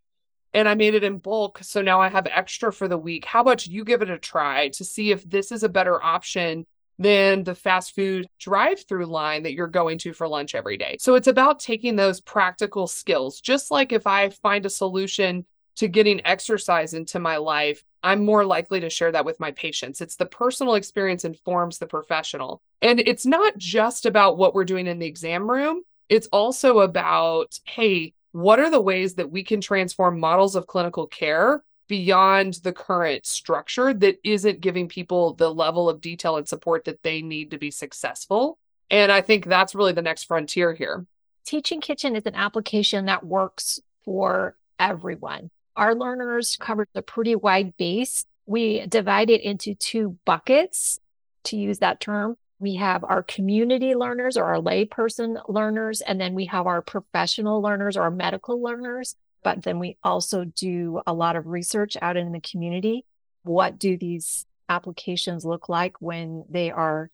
And 0.54 0.68
I 0.68 0.74
made 0.74 0.94
it 0.94 1.04
in 1.04 1.18
bulk. 1.18 1.58
So 1.62 1.82
now 1.82 2.00
I 2.00 2.08
have 2.08 2.26
extra 2.26 2.72
for 2.72 2.88
the 2.88 2.96
week. 2.96 3.26
How 3.26 3.42
about 3.42 3.66
you 3.66 3.84
give 3.84 4.00
it 4.00 4.08
a 4.08 4.18
try 4.18 4.68
to 4.70 4.84
see 4.84 5.10
if 5.10 5.28
this 5.28 5.52
is 5.52 5.62
a 5.62 5.68
better 5.68 6.02
option 6.02 6.66
than 6.98 7.44
the 7.44 7.54
fast 7.54 7.94
food 7.94 8.26
drive 8.38 8.80
through 8.86 9.06
line 9.06 9.42
that 9.42 9.52
you're 9.52 9.66
going 9.66 9.98
to 9.98 10.12
for 10.12 10.26
lunch 10.26 10.54
every 10.54 10.76
day. 10.76 10.96
So 10.98 11.14
it's 11.14 11.28
about 11.28 11.60
taking 11.60 11.96
those 11.96 12.20
practical 12.20 12.86
skills. 12.86 13.40
Just 13.40 13.70
like 13.70 13.92
if 13.92 14.06
I 14.06 14.30
find 14.30 14.64
a 14.64 14.70
solution 14.70 15.44
to 15.76 15.88
getting 15.88 16.24
exercise 16.24 16.94
into 16.94 17.18
my 17.18 17.36
life, 17.36 17.84
I'm 18.06 18.24
more 18.24 18.44
likely 18.44 18.78
to 18.80 18.88
share 18.88 19.10
that 19.10 19.24
with 19.24 19.40
my 19.40 19.50
patients. 19.50 20.00
It's 20.00 20.14
the 20.14 20.26
personal 20.26 20.74
experience 20.74 21.24
informs 21.24 21.78
the 21.78 21.88
professional. 21.88 22.62
And 22.80 23.00
it's 23.00 23.26
not 23.26 23.58
just 23.58 24.06
about 24.06 24.38
what 24.38 24.54
we're 24.54 24.64
doing 24.64 24.86
in 24.86 25.00
the 25.00 25.06
exam 25.06 25.50
room, 25.50 25.82
it's 26.08 26.28
also 26.28 26.78
about, 26.78 27.58
hey, 27.64 28.14
what 28.30 28.60
are 28.60 28.70
the 28.70 28.80
ways 28.80 29.14
that 29.14 29.32
we 29.32 29.42
can 29.42 29.60
transform 29.60 30.20
models 30.20 30.54
of 30.54 30.68
clinical 30.68 31.08
care 31.08 31.64
beyond 31.88 32.54
the 32.62 32.72
current 32.72 33.26
structure 33.26 33.92
that 33.92 34.18
isn't 34.22 34.60
giving 34.60 34.88
people 34.88 35.34
the 35.34 35.52
level 35.52 35.88
of 35.88 36.00
detail 36.00 36.36
and 36.36 36.46
support 36.46 36.84
that 36.84 37.02
they 37.02 37.22
need 37.22 37.50
to 37.50 37.58
be 37.58 37.72
successful. 37.72 38.56
And 38.88 39.10
I 39.10 39.20
think 39.20 39.46
that's 39.46 39.74
really 39.74 39.92
the 39.92 40.02
next 40.02 40.24
frontier 40.24 40.74
here. 40.74 41.06
Teaching 41.44 41.80
Kitchen 41.80 42.14
is 42.14 42.26
an 42.26 42.36
application 42.36 43.06
that 43.06 43.24
works 43.24 43.80
for 44.04 44.56
everyone. 44.78 45.50
Our 45.76 45.94
learners 45.94 46.56
cover 46.58 46.86
a 46.94 47.02
pretty 47.02 47.34
wide 47.34 47.76
base. 47.76 48.24
We 48.46 48.86
divide 48.86 49.30
it 49.30 49.42
into 49.42 49.74
two 49.74 50.18
buckets, 50.24 51.00
to 51.44 51.56
use 51.56 51.78
that 51.78 52.00
term. 52.00 52.36
We 52.58 52.76
have 52.76 53.04
our 53.04 53.22
community 53.22 53.94
learners 53.94 54.36
or 54.36 54.44
our 54.44 54.60
layperson 54.60 55.40
learners, 55.48 56.00
and 56.00 56.20
then 56.20 56.34
we 56.34 56.46
have 56.46 56.66
our 56.66 56.82
professional 56.82 57.60
learners 57.62 57.96
or 57.96 58.10
medical 58.10 58.60
learners 58.60 59.14
but 59.46 59.62
then 59.62 59.78
we 59.78 59.96
also 60.02 60.44
do 60.44 61.00
a 61.06 61.14
lot 61.14 61.36
of 61.36 61.46
research 61.46 61.96
out 62.02 62.16
in 62.16 62.32
the 62.32 62.40
community. 62.40 63.04
What 63.44 63.78
do 63.78 63.96
these 63.96 64.44
applications 64.68 65.44
look 65.44 65.68
like 65.68 66.02
when 66.02 66.44
they 66.50 66.72
are 66.72 67.12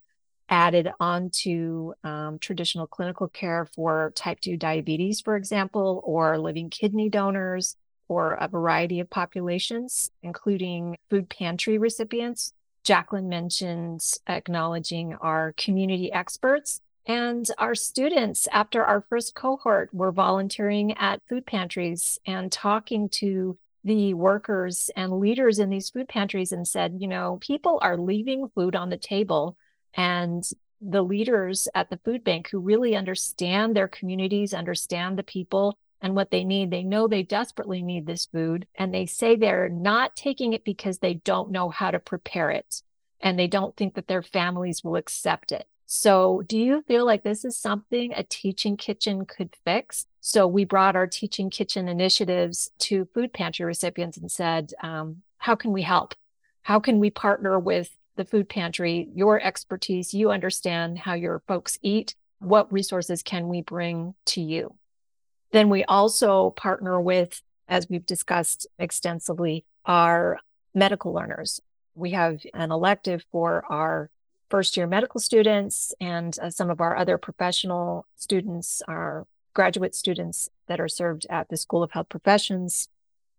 added 0.48 0.90
onto 0.98 1.92
um, 2.02 2.38
traditional 2.38 2.86
clinical 2.86 3.28
care 3.28 3.68
for 3.74 4.14
type 4.16 4.40
2 4.40 4.56
diabetes, 4.56 5.20
for 5.20 5.36
example, 5.36 6.00
or 6.04 6.38
living 6.38 6.70
kidney 6.70 7.10
donors, 7.10 7.76
or 8.12 8.34
a 8.34 8.48
variety 8.48 9.00
of 9.00 9.08
populations, 9.08 10.10
including 10.22 10.96
food 11.08 11.28
pantry 11.28 11.78
recipients. 11.78 12.52
Jaclyn 12.84 13.26
mentioned 13.26 14.02
acknowledging 14.26 15.14
our 15.14 15.54
community 15.56 16.12
experts 16.12 16.80
and 17.06 17.48
our 17.58 17.74
students, 17.74 18.46
after 18.52 18.84
our 18.84 19.00
first 19.08 19.34
cohort, 19.34 19.92
were 19.92 20.12
volunteering 20.12 20.96
at 20.98 21.20
food 21.28 21.46
pantries 21.46 22.18
and 22.26 22.52
talking 22.52 23.08
to 23.08 23.58
the 23.84 24.14
workers 24.14 24.90
and 24.94 25.18
leaders 25.18 25.58
in 25.58 25.68
these 25.68 25.90
food 25.90 26.08
pantries 26.08 26.52
and 26.52 26.66
said, 26.68 26.98
you 27.00 27.08
know, 27.08 27.38
people 27.40 27.80
are 27.82 27.96
leaving 27.96 28.48
food 28.54 28.76
on 28.76 28.90
the 28.90 28.96
table. 28.96 29.56
And 29.94 30.44
the 30.80 31.02
leaders 31.02 31.66
at 31.74 31.90
the 31.90 31.98
food 32.04 32.22
bank 32.22 32.50
who 32.50 32.60
really 32.60 32.94
understand 32.94 33.74
their 33.74 33.88
communities, 33.88 34.54
understand 34.54 35.18
the 35.18 35.24
people 35.24 35.76
and 36.02 36.16
what 36.16 36.30
they 36.30 36.44
need, 36.44 36.70
they 36.70 36.82
know 36.82 37.06
they 37.06 37.22
desperately 37.22 37.80
need 37.80 38.06
this 38.06 38.26
food. 38.26 38.66
And 38.74 38.92
they 38.92 39.06
say 39.06 39.36
they're 39.36 39.68
not 39.68 40.16
taking 40.16 40.52
it 40.52 40.64
because 40.64 40.98
they 40.98 41.14
don't 41.14 41.52
know 41.52 41.70
how 41.70 41.92
to 41.92 41.98
prepare 42.00 42.50
it 42.50 42.82
and 43.22 43.38
they 43.38 43.46
don't 43.46 43.76
think 43.76 43.94
that 43.94 44.08
their 44.08 44.22
families 44.22 44.82
will 44.82 44.96
accept 44.96 45.52
it. 45.52 45.66
So, 45.86 46.42
do 46.46 46.58
you 46.58 46.82
feel 46.88 47.04
like 47.04 47.22
this 47.22 47.44
is 47.44 47.56
something 47.56 48.12
a 48.14 48.22
teaching 48.22 48.76
kitchen 48.76 49.26
could 49.26 49.54
fix? 49.64 50.06
So, 50.20 50.46
we 50.46 50.64
brought 50.64 50.96
our 50.96 51.06
teaching 51.06 51.50
kitchen 51.50 51.86
initiatives 51.86 52.70
to 52.78 53.08
food 53.12 53.32
pantry 53.32 53.66
recipients 53.66 54.16
and 54.16 54.30
said, 54.30 54.72
um, 54.82 55.22
How 55.36 55.54
can 55.54 55.70
we 55.70 55.82
help? 55.82 56.14
How 56.62 56.80
can 56.80 56.98
we 56.98 57.10
partner 57.10 57.58
with 57.58 57.94
the 58.16 58.24
food 58.24 58.48
pantry? 58.48 59.10
Your 59.14 59.40
expertise, 59.40 60.14
you 60.14 60.30
understand 60.30 60.98
how 60.98 61.12
your 61.12 61.42
folks 61.46 61.78
eat. 61.82 62.14
What 62.38 62.72
resources 62.72 63.22
can 63.22 63.48
we 63.48 63.60
bring 63.60 64.14
to 64.26 64.40
you? 64.40 64.74
Then 65.52 65.68
we 65.68 65.84
also 65.84 66.50
partner 66.50 67.00
with, 67.00 67.40
as 67.68 67.88
we've 67.88 68.06
discussed 68.06 68.66
extensively, 68.78 69.64
our 69.84 70.38
medical 70.74 71.12
learners. 71.12 71.60
We 71.94 72.12
have 72.12 72.40
an 72.54 72.72
elective 72.72 73.24
for 73.30 73.64
our 73.68 74.10
first 74.48 74.76
year 74.76 74.86
medical 74.86 75.20
students 75.20 75.94
and 76.00 76.38
uh, 76.40 76.50
some 76.50 76.70
of 76.70 76.80
our 76.80 76.96
other 76.96 77.18
professional 77.18 78.06
students, 78.16 78.82
our 78.88 79.26
graduate 79.54 79.94
students 79.94 80.48
that 80.66 80.80
are 80.80 80.88
served 80.88 81.26
at 81.28 81.48
the 81.48 81.56
School 81.56 81.82
of 81.82 81.90
Health 81.90 82.08
Professions 82.08 82.88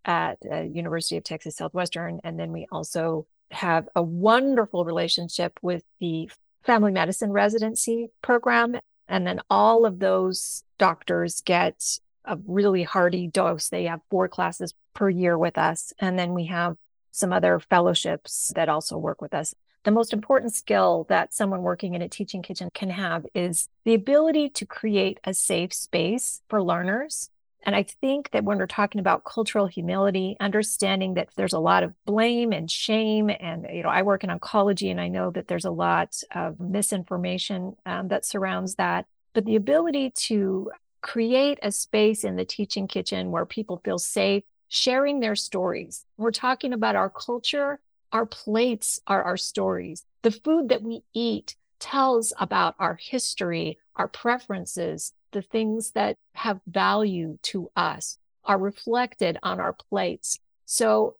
at 0.05 0.37
uh, 0.51 0.61
University 0.61 1.17
of 1.17 1.23
Texas 1.23 1.55
Southwestern. 1.55 2.19
And 2.23 2.39
then 2.39 2.51
we 2.51 2.67
also 2.71 3.25
have 3.51 3.87
a 3.95 4.03
wonderful 4.03 4.85
relationship 4.85 5.59
with 5.61 5.83
the 5.99 6.29
family 6.63 6.91
medicine 6.91 7.31
residency 7.31 8.09
program. 8.21 8.79
And 9.07 9.25
then 9.27 9.39
all 9.49 9.85
of 9.85 9.99
those 9.99 10.63
doctors 10.87 11.41
get 11.41 11.99
a 12.25 12.37
really 12.47 12.83
hearty 12.83 13.27
dose. 13.27 13.69
They 13.69 13.85
have 13.85 14.01
four 14.09 14.27
classes 14.27 14.73
per 14.93 15.09
year 15.09 15.37
with 15.37 15.57
us. 15.57 15.93
And 15.99 16.17
then 16.17 16.33
we 16.33 16.45
have 16.47 16.77
some 17.11 17.31
other 17.31 17.59
fellowships 17.59 18.51
that 18.55 18.69
also 18.69 18.97
work 18.97 19.21
with 19.21 19.33
us 19.33 19.53
the 19.83 19.91
most 19.91 20.13
important 20.13 20.53
skill 20.53 21.05
that 21.09 21.33
someone 21.33 21.61
working 21.61 21.93
in 21.93 22.01
a 22.01 22.09
teaching 22.09 22.41
kitchen 22.41 22.69
can 22.73 22.89
have 22.89 23.25
is 23.33 23.67
the 23.83 23.93
ability 23.93 24.49
to 24.49 24.65
create 24.65 25.19
a 25.23 25.33
safe 25.33 25.73
space 25.73 26.41
for 26.47 26.63
learners. 26.63 27.29
And 27.65 27.75
I 27.75 27.83
think 27.83 28.31
that 28.31 28.43
when 28.43 28.57
we're 28.57 28.67
talking 28.67 28.99
about 28.99 29.23
cultural 29.23 29.67
humility, 29.67 30.35
understanding 30.39 31.13
that 31.13 31.29
there's 31.35 31.53
a 31.53 31.59
lot 31.59 31.83
of 31.83 31.93
blame 32.05 32.51
and 32.51 32.69
shame, 32.69 33.29
and 33.29 33.65
you 33.71 33.83
know, 33.83 33.89
I 33.89 34.01
work 34.01 34.23
in 34.23 34.29
oncology, 34.29 34.91
and 34.91 34.99
I 34.99 35.07
know 35.07 35.31
that 35.31 35.47
there's 35.47 35.65
a 35.65 35.71
lot 35.71 36.15
of 36.35 36.59
misinformation 36.59 37.75
um, 37.85 38.09
that 38.09 38.25
surrounds 38.25 38.75
that. 38.75 39.05
But 39.33 39.45
the 39.45 39.55
ability 39.55 40.11
to 40.27 40.71
create 41.01 41.59
a 41.61 41.71
space 41.71 42.23
in 42.23 42.35
the 42.35 42.45
teaching 42.45 42.87
kitchen 42.87 43.31
where 43.31 43.45
people 43.45 43.81
feel 43.83 43.97
safe 43.99 44.43
sharing 44.69 45.19
their 45.19 45.35
stories. 45.35 46.05
We're 46.17 46.31
talking 46.31 46.73
about 46.73 46.95
our 46.95 47.09
culture 47.09 47.79
our 48.13 48.27
plates 48.27 49.01
are 49.07 49.23
our 49.23 49.37
stories. 49.37 50.05
The 50.21 50.31
food 50.31 50.69
that 50.69 50.83
we 50.83 51.01
eat 51.13 51.55
tells 51.79 52.31
about 52.39 52.75
our 52.79 52.97
history, 53.01 53.79
our 53.95 54.07
preferences, 54.07 55.13
the 55.31 55.41
things 55.41 55.91
that 55.91 56.17
have 56.35 56.61
value 56.67 57.39
to 57.41 57.71
us 57.75 58.19
are 58.45 58.59
reflected 58.59 59.37
on 59.41 59.59
our 59.59 59.73
plates. 59.73 60.39
So, 60.65 61.15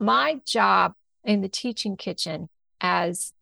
my 0.00 0.40
job 0.44 0.94
in 1.22 1.40
the 1.40 1.48
teaching 1.48 1.96
kitchen 1.96 2.48
as 2.80 3.32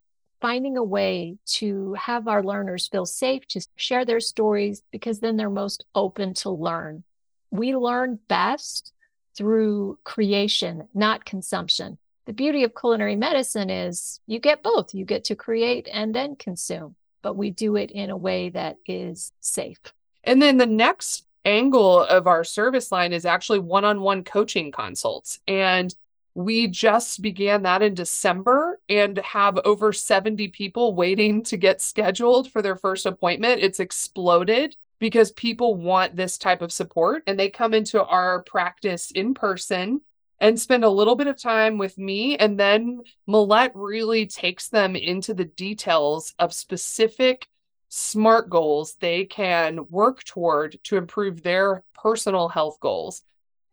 finding 0.43 0.77
a 0.77 0.83
way 0.83 1.39
to 1.47 1.95
have 1.95 2.27
our 2.27 2.43
learners 2.43 2.89
feel 2.89 3.07
safe 3.07 3.47
to 3.47 3.65
share 3.77 4.05
their 4.05 4.19
stories 4.19 4.83
because 4.91 5.21
then 5.21 5.37
they're 5.37 5.49
most 5.49 5.85
open 5.95 6.35
to 6.35 6.51
learn. 6.51 7.05
We 7.53 7.77
learn 7.77 8.19
best 8.27 8.93
through 9.37 9.99
creation, 10.03 10.89
not 10.93 11.25
consumption. 11.25 11.97
The 12.27 12.33
beauty 12.33 12.65
of 12.65 12.75
culinary 12.75 13.15
medicine 13.15 13.71
is 13.71 14.21
you 14.27 14.41
get 14.41 14.65
both. 14.65 14.95
You 14.95 15.05
get 15.05 15.25
to 15.25 15.37
create 15.37 15.89
and 15.91 16.13
then 16.13 16.35
consume, 16.35 16.97
but 17.23 17.37
we 17.37 17.51
do 17.51 17.77
it 17.77 17.93
in 17.93 18.11
a 18.11 18.17
way 18.17 18.49
that 18.51 18.77
is 18.85 19.33
safe. 19.41 19.81
And 20.25 20.43
then 20.43 20.57
the 20.57 20.67
next 20.67 21.25
angle 21.45 22.01
of 22.01 22.27
our 22.27 22.43
service 22.43 22.91
line 22.91 23.13
is 23.13 23.25
actually 23.25 23.61
one 23.61 23.85
on 23.85 24.01
one 24.01 24.25
coaching 24.25 24.73
consults. 24.73 25.39
And 25.47 25.95
we 26.35 26.67
just 26.67 27.21
began 27.21 27.63
that 27.63 27.83
in 27.83 27.95
December 27.95 28.81
and 28.89 29.19
have 29.19 29.59
over 29.65 29.93
70 29.93 30.49
people 30.49 30.95
waiting 30.95 31.43
to 31.45 31.57
get 31.57 31.81
scheduled 31.81 32.51
for 32.51 32.63
their 32.63 32.77
first 32.77 33.07
appointment. 33.07 33.63
It's 33.63 33.81
exploded 33.81 34.77
because 34.99 35.33
people 35.33 35.75
want 35.75 36.17
this 36.17 36.39
type 36.39 36.63
of 36.63 36.73
support 36.73 37.23
and 37.27 37.39
they 37.39 37.51
come 37.51 37.75
into 37.75 38.03
our 38.05 38.43
practice 38.45 39.11
in 39.11 39.35
person 39.35 40.01
and 40.41 40.59
spend 40.59 40.85
a 40.85 40.91
little 40.91 41.17
bit 41.17 41.27
of 41.27 41.41
time 41.41 41.77
with 41.77 41.99
me. 41.99 42.37
And 42.37 42.59
then 42.59 43.03
Millette 43.29 43.73
really 43.75 44.27
takes 44.27 44.69
them 44.69 44.97
into 44.97 45.35
the 45.35 45.45
details 45.45 46.35
of 46.39 46.53
specific 46.53 47.47
SMART 47.89 48.49
goals 48.49 48.97
they 49.01 49.25
can 49.25 49.87
work 49.91 50.25
toward 50.25 50.79
to 50.85 50.97
improve 50.97 51.43
their 51.43 51.85
personal 51.95 52.49
health 52.49 52.79
goals. 52.81 53.23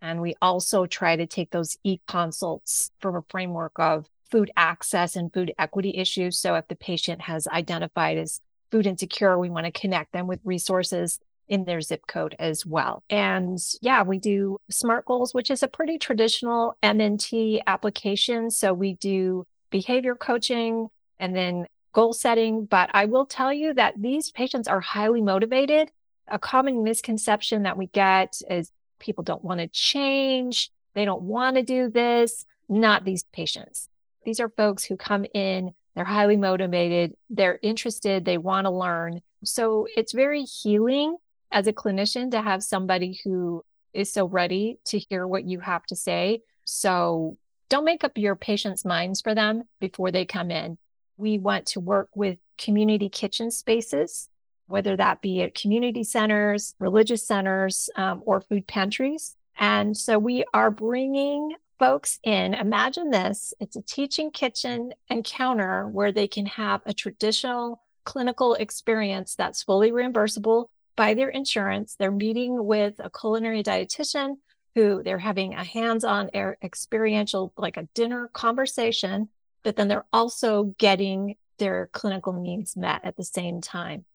And 0.01 0.21
we 0.21 0.35
also 0.41 0.85
try 0.85 1.15
to 1.15 1.27
take 1.27 1.51
those 1.51 1.77
e 1.83 1.99
consults 2.07 2.91
from 2.99 3.15
a 3.15 3.23
framework 3.29 3.73
of 3.77 4.07
food 4.29 4.51
access 4.55 5.15
and 5.15 5.33
food 5.33 5.53
equity 5.57 5.95
issues. 5.97 6.39
So 6.39 6.55
if 6.55 6.67
the 6.67 6.75
patient 6.75 7.21
has 7.21 7.47
identified 7.47 8.17
as 8.17 8.41
food 8.71 8.85
insecure, 8.85 9.37
we 9.37 9.49
want 9.49 9.65
to 9.65 9.71
connect 9.71 10.13
them 10.13 10.27
with 10.27 10.39
resources 10.43 11.19
in 11.47 11.65
their 11.65 11.81
zip 11.81 12.05
code 12.07 12.35
as 12.37 12.65
well. 12.65 13.03
And 13.09 13.57
yeah, 13.81 14.03
we 14.03 14.19
do 14.19 14.59
SMART 14.69 15.05
goals, 15.05 15.33
which 15.33 15.49
is 15.49 15.63
a 15.63 15.67
pretty 15.67 15.97
traditional 15.97 16.77
MNT 16.83 17.61
application. 17.65 18.51
So 18.51 18.71
we 18.71 18.93
do 18.93 19.45
behavior 19.71 20.15
coaching 20.15 20.89
and 21.19 21.35
then 21.35 21.65
goal 21.91 22.13
setting. 22.13 22.65
But 22.65 22.91
I 22.93 23.05
will 23.05 23.25
tell 23.25 23.51
you 23.51 23.73
that 23.73 23.95
these 23.99 24.31
patients 24.31 24.67
are 24.67 24.79
highly 24.79 25.21
motivated. 25.21 25.91
A 26.27 26.37
common 26.37 26.83
misconception 26.83 27.63
that 27.63 27.77
we 27.77 27.87
get 27.87 28.39
is 28.47 28.71
people 28.99 29.23
don't 29.23 29.43
want 29.43 29.59
to 29.59 29.67
change. 29.67 30.71
They 30.93 31.05
don't 31.05 31.23
want 31.23 31.55
to 31.55 31.63
do 31.63 31.89
this. 31.89 32.45
Not 32.67 33.05
these 33.05 33.23
patients. 33.33 33.89
These 34.25 34.39
are 34.39 34.49
folks 34.49 34.83
who 34.83 34.97
come 34.97 35.25
in 35.33 35.73
they're 35.99 36.05
highly 36.05 36.37
motivated, 36.37 37.17
they're 37.29 37.59
interested, 37.61 38.23
they 38.23 38.37
want 38.37 38.65
to 38.65 38.71
learn. 38.71 39.21
So 39.43 39.85
it's 39.97 40.13
very 40.13 40.43
healing 40.43 41.17
as 41.51 41.67
a 41.67 41.73
clinician 41.73 42.31
to 42.31 42.41
have 42.41 42.63
somebody 42.63 43.19
who 43.23 43.65
is 43.93 44.09
so 44.09 44.25
ready 44.25 44.77
to 44.85 44.97
hear 44.97 45.27
what 45.27 45.43
you 45.43 45.59
have 45.59 45.85
to 45.87 45.97
say. 45.97 46.41
So 46.63 47.37
don't 47.69 47.83
make 47.83 48.05
up 48.05 48.17
your 48.17 48.37
patients' 48.37 48.85
minds 48.85 49.19
for 49.19 49.35
them 49.35 49.63
before 49.81 50.09
they 50.09 50.23
come 50.23 50.51
in. 50.51 50.77
We 51.17 51.37
want 51.37 51.65
to 51.65 51.81
work 51.81 52.07
with 52.15 52.37
community 52.57 53.09
kitchen 53.09 53.51
spaces, 53.51 54.29
whether 54.69 54.95
that 54.95 55.21
be 55.21 55.41
at 55.41 55.55
community 55.55 56.03
centers, 56.03 56.75
religious 56.79 57.25
centers, 57.25 57.89
um, 57.95 58.21
or 58.25 58.41
food 58.41 58.67
pantries. 58.67 59.35
And 59.57 59.95
so 59.97 60.17
we 60.17 60.45
are 60.53 60.71
bringing 60.71 61.55
folks 61.77 62.19
in. 62.23 62.53
Imagine 62.53 63.09
this 63.09 63.53
it's 63.59 63.75
a 63.75 63.81
teaching 63.81 64.31
kitchen 64.31 64.93
encounter 65.09 65.87
where 65.87 66.11
they 66.11 66.27
can 66.27 66.45
have 66.45 66.81
a 66.85 66.93
traditional 66.93 67.81
clinical 68.05 68.53
experience 68.55 69.35
that's 69.35 69.63
fully 69.63 69.91
reimbursable 69.91 70.67
by 70.95 71.13
their 71.13 71.29
insurance. 71.29 71.95
They're 71.97 72.11
meeting 72.11 72.65
with 72.65 72.95
a 72.99 73.09
culinary 73.09 73.63
dietitian 73.63 74.35
who 74.75 75.03
they're 75.03 75.17
having 75.17 75.53
a 75.53 75.63
hands-on 75.63 76.29
experiential 76.63 77.53
like 77.57 77.77
a 77.77 77.87
dinner 77.93 78.29
conversation 78.33 79.29
but 79.63 79.75
then 79.75 79.87
they're 79.87 80.05
also 80.13 80.75
getting 80.77 81.35
their 81.57 81.89
clinical 81.91 82.33
needs 82.33 82.77
met 82.77 83.03
at 83.03 83.17
the 83.17 83.23
same 83.23 83.61
time 83.61 84.05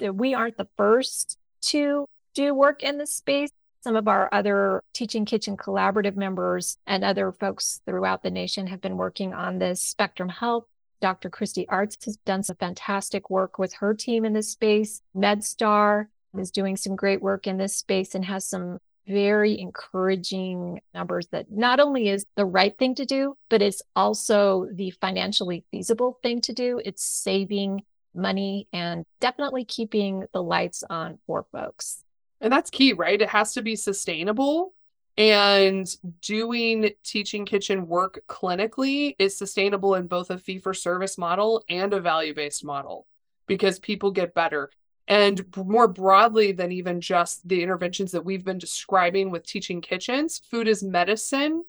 that 0.00 0.14
we 0.14 0.34
aren't 0.34 0.56
the 0.56 0.68
first 0.76 1.38
to 1.62 2.06
do 2.34 2.54
work 2.54 2.82
in 2.82 2.98
this 2.98 3.14
space. 3.14 3.50
Some 3.82 3.96
of 3.96 4.08
our 4.08 4.28
other 4.32 4.82
teaching 4.92 5.24
kitchen 5.24 5.56
collaborative 5.56 6.16
members 6.16 6.76
and 6.86 7.02
other 7.02 7.32
folks 7.32 7.80
throughout 7.86 8.22
the 8.22 8.30
nation 8.30 8.66
have 8.66 8.80
been 8.80 8.96
working 8.96 9.32
on 9.32 9.58
this. 9.58 9.80
Spectrum 9.80 10.28
health 10.28 10.64
dr 11.00 11.30
Kristi 11.30 11.66
Artz 11.66 12.04
has 12.04 12.18
done 12.18 12.42
some 12.42 12.56
fantastic 12.56 13.30
work 13.30 13.58
with 13.58 13.72
her 13.74 13.94
team 13.94 14.24
in 14.24 14.32
this 14.32 14.50
space. 14.50 15.00
Medstar 15.16 16.06
is 16.38 16.50
doing 16.50 16.76
some 16.76 16.94
great 16.94 17.22
work 17.22 17.46
in 17.46 17.56
this 17.56 17.76
space 17.76 18.14
and 18.14 18.24
has 18.24 18.44
some 18.44 18.78
very 19.08 19.58
encouraging 19.58 20.80
numbers 20.94 21.26
that 21.28 21.50
not 21.50 21.80
only 21.80 22.08
is 22.08 22.26
the 22.36 22.44
right 22.44 22.76
thing 22.78 22.94
to 22.94 23.04
do, 23.04 23.36
but 23.48 23.62
it's 23.62 23.82
also 23.96 24.68
the 24.72 24.90
financially 25.00 25.64
feasible 25.70 26.18
thing 26.22 26.40
to 26.42 26.52
do. 26.52 26.80
It's 26.84 27.02
saving 27.02 27.82
money 28.14 28.68
and 28.72 29.04
definitely 29.20 29.64
keeping 29.64 30.24
the 30.32 30.42
lights 30.42 30.82
on 30.88 31.18
for 31.26 31.46
folks. 31.52 32.04
And 32.40 32.52
that's 32.52 32.70
key, 32.70 32.92
right? 32.92 33.20
It 33.20 33.28
has 33.28 33.52
to 33.54 33.62
be 33.62 33.76
sustainable. 33.76 34.74
And 35.18 35.86
doing 36.22 36.90
teaching 37.04 37.44
kitchen 37.44 37.86
work 37.86 38.22
clinically 38.28 39.14
is 39.18 39.36
sustainable 39.36 39.96
in 39.96 40.06
both 40.06 40.30
a 40.30 40.38
fee 40.38 40.58
for 40.58 40.72
service 40.72 41.18
model 41.18 41.62
and 41.68 41.92
a 41.92 42.00
value 42.00 42.34
based 42.34 42.64
model 42.64 43.06
because 43.46 43.78
people 43.78 44.10
get 44.10 44.34
better. 44.34 44.70
And 45.08 45.44
more 45.56 45.88
broadly 45.88 46.52
than 46.52 46.70
even 46.72 47.00
just 47.00 47.46
the 47.46 47.62
interventions 47.62 48.12
that 48.12 48.24
we've 48.24 48.44
been 48.44 48.58
describing 48.58 49.30
with 49.30 49.44
teaching 49.44 49.80
kitchens, 49.80 50.38
food 50.38 50.68
is 50.68 50.82
medicine 50.82 51.64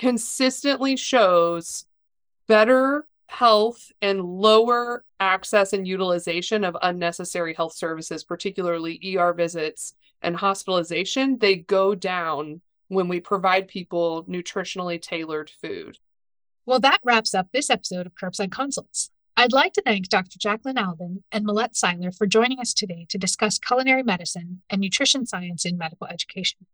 consistently 0.00 0.96
shows 0.96 1.84
better 2.46 3.06
health 3.30 3.92
and 4.02 4.20
lower 4.20 5.04
access 5.20 5.72
and 5.72 5.86
utilization 5.86 6.64
of 6.64 6.76
unnecessary 6.82 7.54
health 7.54 7.74
services, 7.74 8.24
particularly 8.24 9.16
ER 9.16 9.32
visits 9.32 9.94
and 10.20 10.36
hospitalization, 10.36 11.38
they 11.38 11.56
go 11.56 11.94
down 11.94 12.60
when 12.88 13.06
we 13.06 13.20
provide 13.20 13.68
people 13.68 14.24
nutritionally 14.24 15.00
tailored 15.00 15.48
food. 15.48 15.96
Well, 16.66 16.80
that 16.80 17.00
wraps 17.04 17.32
up 17.32 17.46
this 17.52 17.70
episode 17.70 18.04
of 18.06 18.16
Curbside 18.16 18.50
Consults. 18.50 19.10
I'd 19.36 19.52
like 19.52 19.74
to 19.74 19.82
thank 19.82 20.08
Dr. 20.08 20.38
Jaclyn 20.38 20.76
Albin 20.76 21.22
and 21.30 21.44
Milette 21.44 21.74
Siler 21.74 22.14
for 22.14 22.26
joining 22.26 22.58
us 22.58 22.74
today 22.74 23.06
to 23.10 23.16
discuss 23.16 23.60
culinary 23.60 24.02
medicine 24.02 24.62
and 24.68 24.80
nutrition 24.80 25.24
science 25.24 25.64
in 25.64 25.78
medical 25.78 26.08
education. 26.08 26.66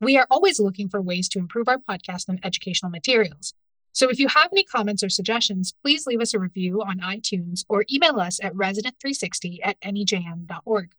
We 0.00 0.16
are 0.16 0.26
always 0.30 0.58
looking 0.58 0.88
for 0.88 1.00
ways 1.00 1.28
to 1.28 1.38
improve 1.38 1.68
our 1.68 1.78
podcast 1.78 2.28
and 2.28 2.40
educational 2.42 2.90
materials. 2.90 3.54
So 3.94 4.10
if 4.10 4.18
you 4.18 4.26
have 4.26 4.48
any 4.50 4.64
comments 4.64 5.04
or 5.04 5.08
suggestions, 5.08 5.72
please 5.80 6.04
leave 6.04 6.20
us 6.20 6.34
a 6.34 6.38
review 6.40 6.82
on 6.82 6.98
iTunes 6.98 7.64
or 7.68 7.84
email 7.90 8.18
us 8.18 8.40
at 8.42 8.52
resident360 8.54 9.60
at 9.62 9.80
nejm.org. 9.80 10.92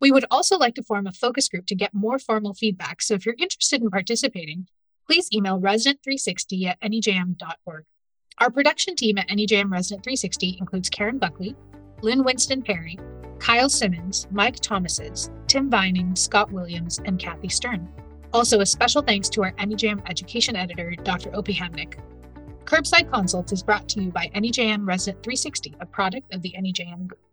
We 0.00 0.10
would 0.10 0.24
also 0.30 0.56
like 0.56 0.74
to 0.76 0.82
form 0.82 1.06
a 1.06 1.12
focus 1.12 1.50
group 1.50 1.66
to 1.66 1.74
get 1.74 1.92
more 1.92 2.18
formal 2.18 2.54
feedback. 2.54 3.02
So 3.02 3.12
if 3.12 3.26
you're 3.26 3.34
interested 3.38 3.82
in 3.82 3.90
participating, 3.90 4.68
please 5.06 5.28
email 5.34 5.60
resident360 5.60 6.66
at 6.66 6.80
nejm.org. 6.80 7.84
Our 8.38 8.50
production 8.50 8.96
team 8.96 9.18
at 9.18 9.28
NEJM 9.28 9.70
Resident 9.70 10.02
360 10.02 10.56
includes 10.58 10.88
Karen 10.88 11.18
Buckley, 11.18 11.54
Lynn 12.00 12.24
Winston 12.24 12.62
Perry, 12.62 12.98
Kyle 13.38 13.68
Simmons, 13.68 14.26
Mike 14.30 14.60
Thomases, 14.60 15.30
Tim 15.46 15.68
Vining, 15.68 16.16
Scott 16.16 16.50
Williams, 16.50 17.00
and 17.04 17.18
Kathy 17.18 17.50
Stern. 17.50 17.86
Also, 18.32 18.60
a 18.60 18.66
special 18.66 19.02
thanks 19.02 19.28
to 19.30 19.42
our 19.42 19.52
NEJM 19.52 20.08
education 20.08 20.56
editor, 20.56 20.94
Dr. 21.02 21.36
Opie 21.36 21.54
Hamnick. 21.54 21.98
Curbside 22.64 23.10
Consults 23.10 23.52
is 23.52 23.62
brought 23.62 23.88
to 23.88 24.02
you 24.02 24.10
by 24.10 24.30
NEJM 24.34 24.86
Resident 24.86 25.22
360, 25.22 25.76
a 25.80 25.86
product 25.86 26.32
of 26.34 26.42
the 26.42 26.54
NEJM 26.58 27.08
Group. 27.08 27.29